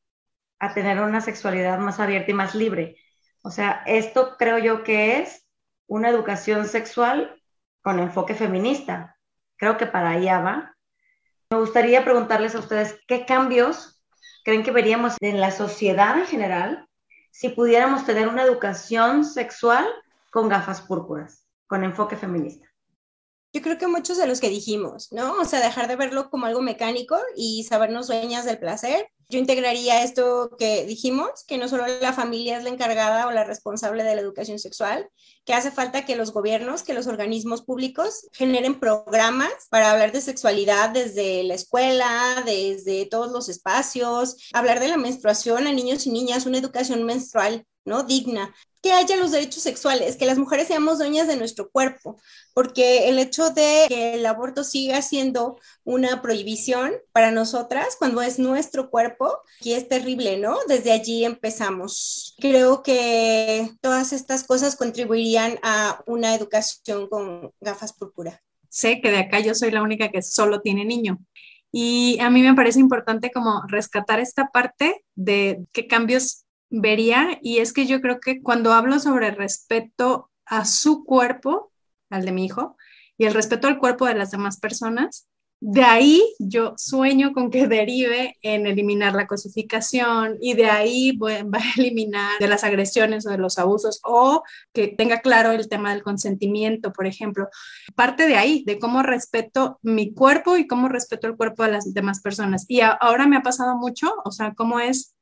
[0.58, 2.96] a tener una sexualidad más abierta y más libre.
[3.42, 5.46] O sea, esto creo yo que es
[5.86, 7.42] una educación sexual
[7.82, 9.16] con enfoque feminista.
[9.56, 10.76] Creo que para allá va.
[11.48, 14.04] Me gustaría preguntarles a ustedes qué cambios
[14.44, 16.86] creen que veríamos en la sociedad en general
[17.30, 19.86] si pudiéramos tener una educación sexual
[20.30, 22.69] con gafas púrpuras, con enfoque feminista.
[23.52, 25.34] Yo creo que muchos de los que dijimos, ¿no?
[25.40, 29.08] O sea, dejar de verlo como algo mecánico y sabernos dueñas del placer.
[29.28, 33.44] Yo integraría esto que dijimos, que no solo la familia es la encargada o la
[33.44, 35.08] responsable de la educación sexual,
[35.44, 40.20] que hace falta que los gobiernos, que los organismos públicos generen programas para hablar de
[40.20, 46.10] sexualidad desde la escuela, desde todos los espacios, hablar de la menstruación a niños y
[46.10, 48.04] niñas, una educación menstrual ¿no?
[48.04, 48.54] Digna.
[48.82, 52.20] Que haya los derechos sexuales, que las mujeres seamos dueñas de nuestro cuerpo,
[52.54, 58.38] porque el hecho de que el aborto siga siendo una prohibición para nosotras cuando es
[58.38, 60.56] nuestro cuerpo, y es terrible, ¿no?
[60.68, 62.34] Desde allí empezamos.
[62.38, 68.42] Creo que todas estas cosas contribuirían a una educación con gafas púrpura.
[68.68, 71.18] Sé que de acá yo soy la única que solo tiene niño.
[71.72, 77.58] Y a mí me parece importante como rescatar esta parte de qué cambios vería y
[77.58, 81.72] es que yo creo que cuando hablo sobre respeto a su cuerpo,
[82.08, 82.76] al de mi hijo,
[83.18, 85.28] y el respeto al cuerpo de las demás personas,
[85.62, 91.58] de ahí yo sueño con que derive en eliminar la cosificación y de ahí va
[91.58, 94.42] a eliminar de las agresiones o de los abusos o
[94.72, 97.48] que tenga claro el tema del consentimiento, por ejemplo.
[97.94, 101.92] Parte de ahí, de cómo respeto mi cuerpo y cómo respeto el cuerpo de las
[101.92, 102.64] demás personas.
[102.68, 105.14] Y ahora me ha pasado mucho, o sea, cómo es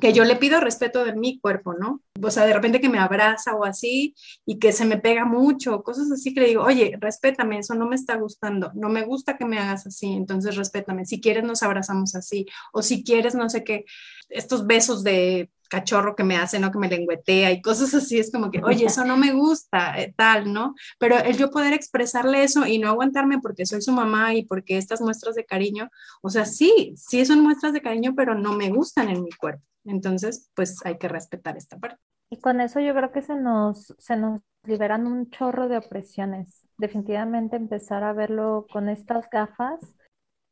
[0.00, 2.02] que yo le pido respeto de mi cuerpo, ¿no?
[2.22, 4.14] O sea, de repente que me abraza o así
[4.46, 7.86] y que se me pega mucho, cosas así que le digo, oye, respétame, eso no
[7.86, 11.62] me está gustando, no me gusta que me hagas así, entonces respétame, si quieres nos
[11.62, 13.84] abrazamos así, o si quieres, no sé qué,
[14.28, 16.72] estos besos de cachorro que me hace, ¿no?
[16.72, 20.14] Que me lengüetea y cosas así, es como que, oye, eso no me gusta, eh,
[20.16, 20.74] tal, ¿no?
[20.98, 24.78] Pero el yo poder expresarle eso y no aguantarme porque soy su mamá y porque
[24.78, 25.90] estas muestras de cariño,
[26.22, 29.67] o sea, sí, sí son muestras de cariño, pero no me gustan en mi cuerpo.
[29.88, 32.00] Entonces, pues hay que respetar esta parte.
[32.30, 36.66] Y con eso yo creo que se nos, se nos liberan un chorro de opresiones.
[36.76, 39.80] Definitivamente empezar a verlo con estas gafas.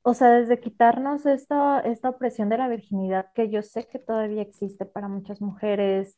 [0.02, 4.42] O sea, desde quitarnos esta, esta opresión de la virginidad, que yo sé que todavía
[4.42, 6.16] existe para muchas mujeres,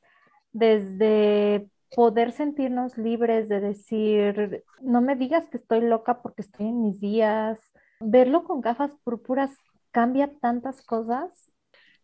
[0.53, 6.83] desde poder sentirnos libres de decir, no me digas que estoy loca porque estoy en
[6.83, 7.59] mis días.
[8.01, 9.57] Verlo con gafas púrpuras
[9.91, 11.51] cambia tantas cosas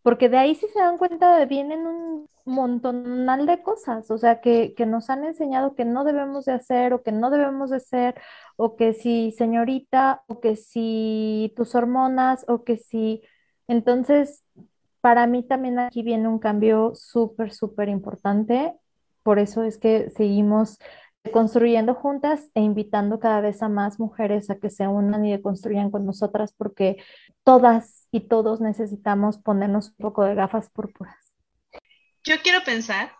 [0.05, 4.43] porque de ahí sí se dan cuenta de vienen un montonal de cosas, o sea,
[4.43, 7.81] que, que, nos han enseñado que no debemos de hacer o que no debemos de
[7.81, 8.15] ser,
[8.57, 13.23] o que si señorita, o que si tus hormonas, o que si...
[13.67, 14.45] Entonces,
[15.01, 18.75] para mí también aquí viene un cambio súper, súper importante,
[19.23, 20.79] por eso es que seguimos
[21.33, 25.91] construyendo juntas e invitando cada vez a más mujeres a que se unan y construyan
[25.91, 26.97] con nosotras porque
[27.43, 31.17] todas y todos necesitamos ponernos un poco de gafas púrpuras.
[32.25, 33.13] Yo quiero pensar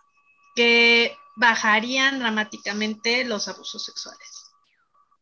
[0.55, 4.44] que bajarían dramáticamente los abusos sexuales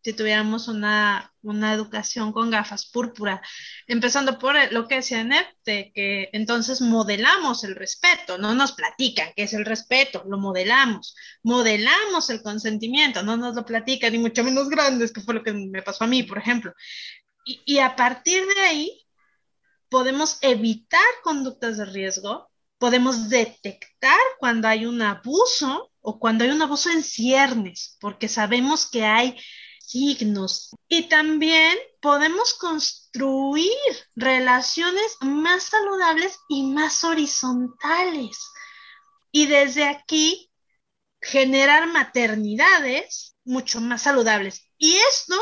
[0.03, 3.41] si tuviéramos una, una, educación con gafas púrpura,
[3.87, 5.25] empezando por lo que decía
[5.65, 11.15] de que entonces modelamos el respeto, no nos platican qué es el respeto, lo modelamos,
[11.45, 15.53] modelamos el consentimiento, no nos lo platican, ni mucho menos grandes, que fue lo que
[15.53, 16.73] me pasó a mí, por ejemplo.
[17.45, 19.07] Y, y a partir de ahí,
[19.89, 26.63] podemos evitar conductas de riesgo, podemos detectar cuando hay un abuso o cuando hay un
[26.63, 29.39] abuso en ciernes, porque sabemos que hay
[29.93, 30.71] signos.
[30.89, 33.71] Y también podemos construir
[34.17, 38.51] relaciones más saludables y más horizontales.
[39.31, 40.51] Y desde aquí
[41.21, 44.69] generar maternidades mucho más saludables.
[44.79, 45.37] Y esto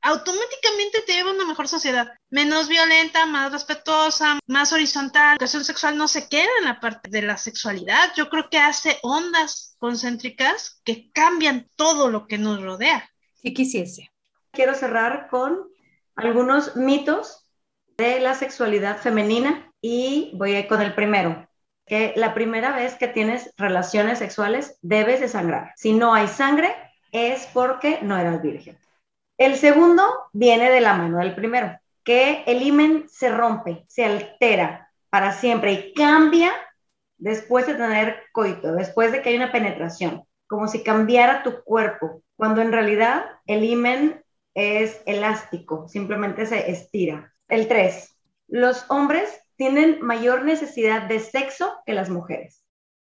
[0.00, 5.30] automáticamente te lleva a una mejor sociedad, menos violenta, más respetuosa, más horizontal.
[5.30, 8.58] La educación sexual no se queda en la parte de la sexualidad, yo creo que
[8.58, 13.10] hace ondas concéntricas que cambian todo lo que nos rodea.
[13.40, 14.10] Si quisiese.
[14.50, 15.68] Quiero cerrar con
[16.16, 17.48] algunos mitos
[17.96, 21.48] de la sexualidad femenina y voy a con el primero,
[21.86, 25.72] que la primera vez que tienes relaciones sexuales debes de sangrar.
[25.76, 26.74] Si no hay sangre
[27.12, 28.76] es porque no eras virgen.
[29.38, 34.90] El segundo viene de la mano del primero, que el himen se rompe, se altera
[35.10, 36.52] para siempre y cambia
[37.16, 42.22] después de tener coito, después de que hay una penetración, como si cambiara tu cuerpo,
[42.36, 44.24] cuando en realidad el himen
[44.54, 47.32] es elástico, simplemente se estira.
[47.48, 48.18] El 3.
[48.48, 52.64] Los hombres tienen mayor necesidad de sexo que las mujeres.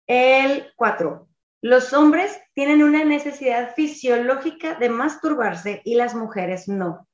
[0.07, 1.27] El 4.
[1.61, 7.07] Los hombres tienen una necesidad fisiológica de masturbarse y las mujeres no.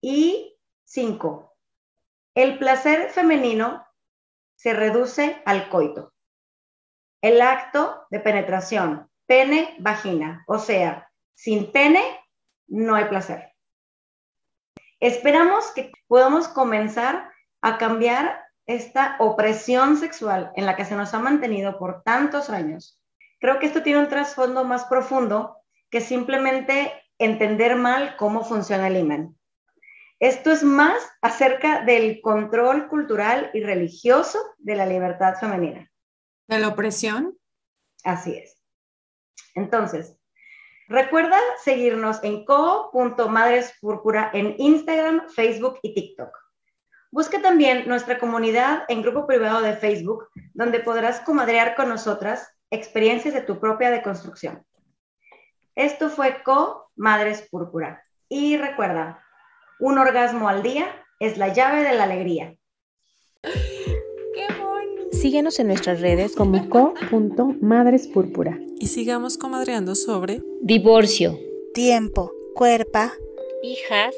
[0.00, 1.56] Y 5.
[2.34, 3.86] El placer femenino
[4.56, 6.12] se reduce al coito.
[7.22, 10.44] El acto de penetración, pene, vagina.
[10.46, 12.02] O sea, sin pene
[12.66, 13.52] no hay placer.
[15.00, 21.18] Esperamos que podamos comenzar a cambiar esta opresión sexual en la que se nos ha
[21.18, 23.00] mantenido por tantos años.
[23.40, 25.58] Creo que esto tiene un trasfondo más profundo
[25.90, 29.36] que simplemente entender mal cómo funciona el imán.
[30.20, 35.90] Esto es más acerca del control cultural y religioso de la libertad femenina.
[36.48, 37.36] ¿De la opresión?
[38.04, 38.63] Así es.
[39.54, 40.16] Entonces,
[40.88, 46.36] recuerda seguirnos en co.madrespúrpura en Instagram, Facebook y TikTok.
[47.10, 53.34] Busca también nuestra comunidad en grupo privado de Facebook, donde podrás comadrear con nosotras experiencias
[53.34, 54.66] de tu propia deconstrucción.
[55.76, 58.04] Esto fue Co Madres Púrpura.
[58.28, 59.24] Y recuerda,
[59.78, 60.86] un orgasmo al día
[61.20, 62.56] es la llave de la alegría.
[65.24, 68.58] Síguenos en nuestras redes como co.madrespúrpura.
[68.78, 71.38] Y sigamos comadreando sobre Divorcio.
[71.72, 73.10] Tiempo, cuerpa,
[73.62, 74.14] Hijas,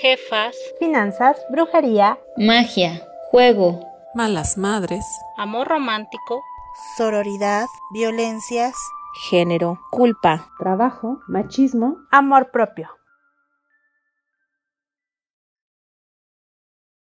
[0.00, 3.80] jefas, Finanzas, brujería, Magia, juego,
[4.14, 5.04] malas madres,
[5.36, 6.40] amor romántico,
[6.96, 8.76] sororidad, violencias,
[9.28, 10.48] género, culpa.
[10.60, 12.95] trabajo, machismo amor propio.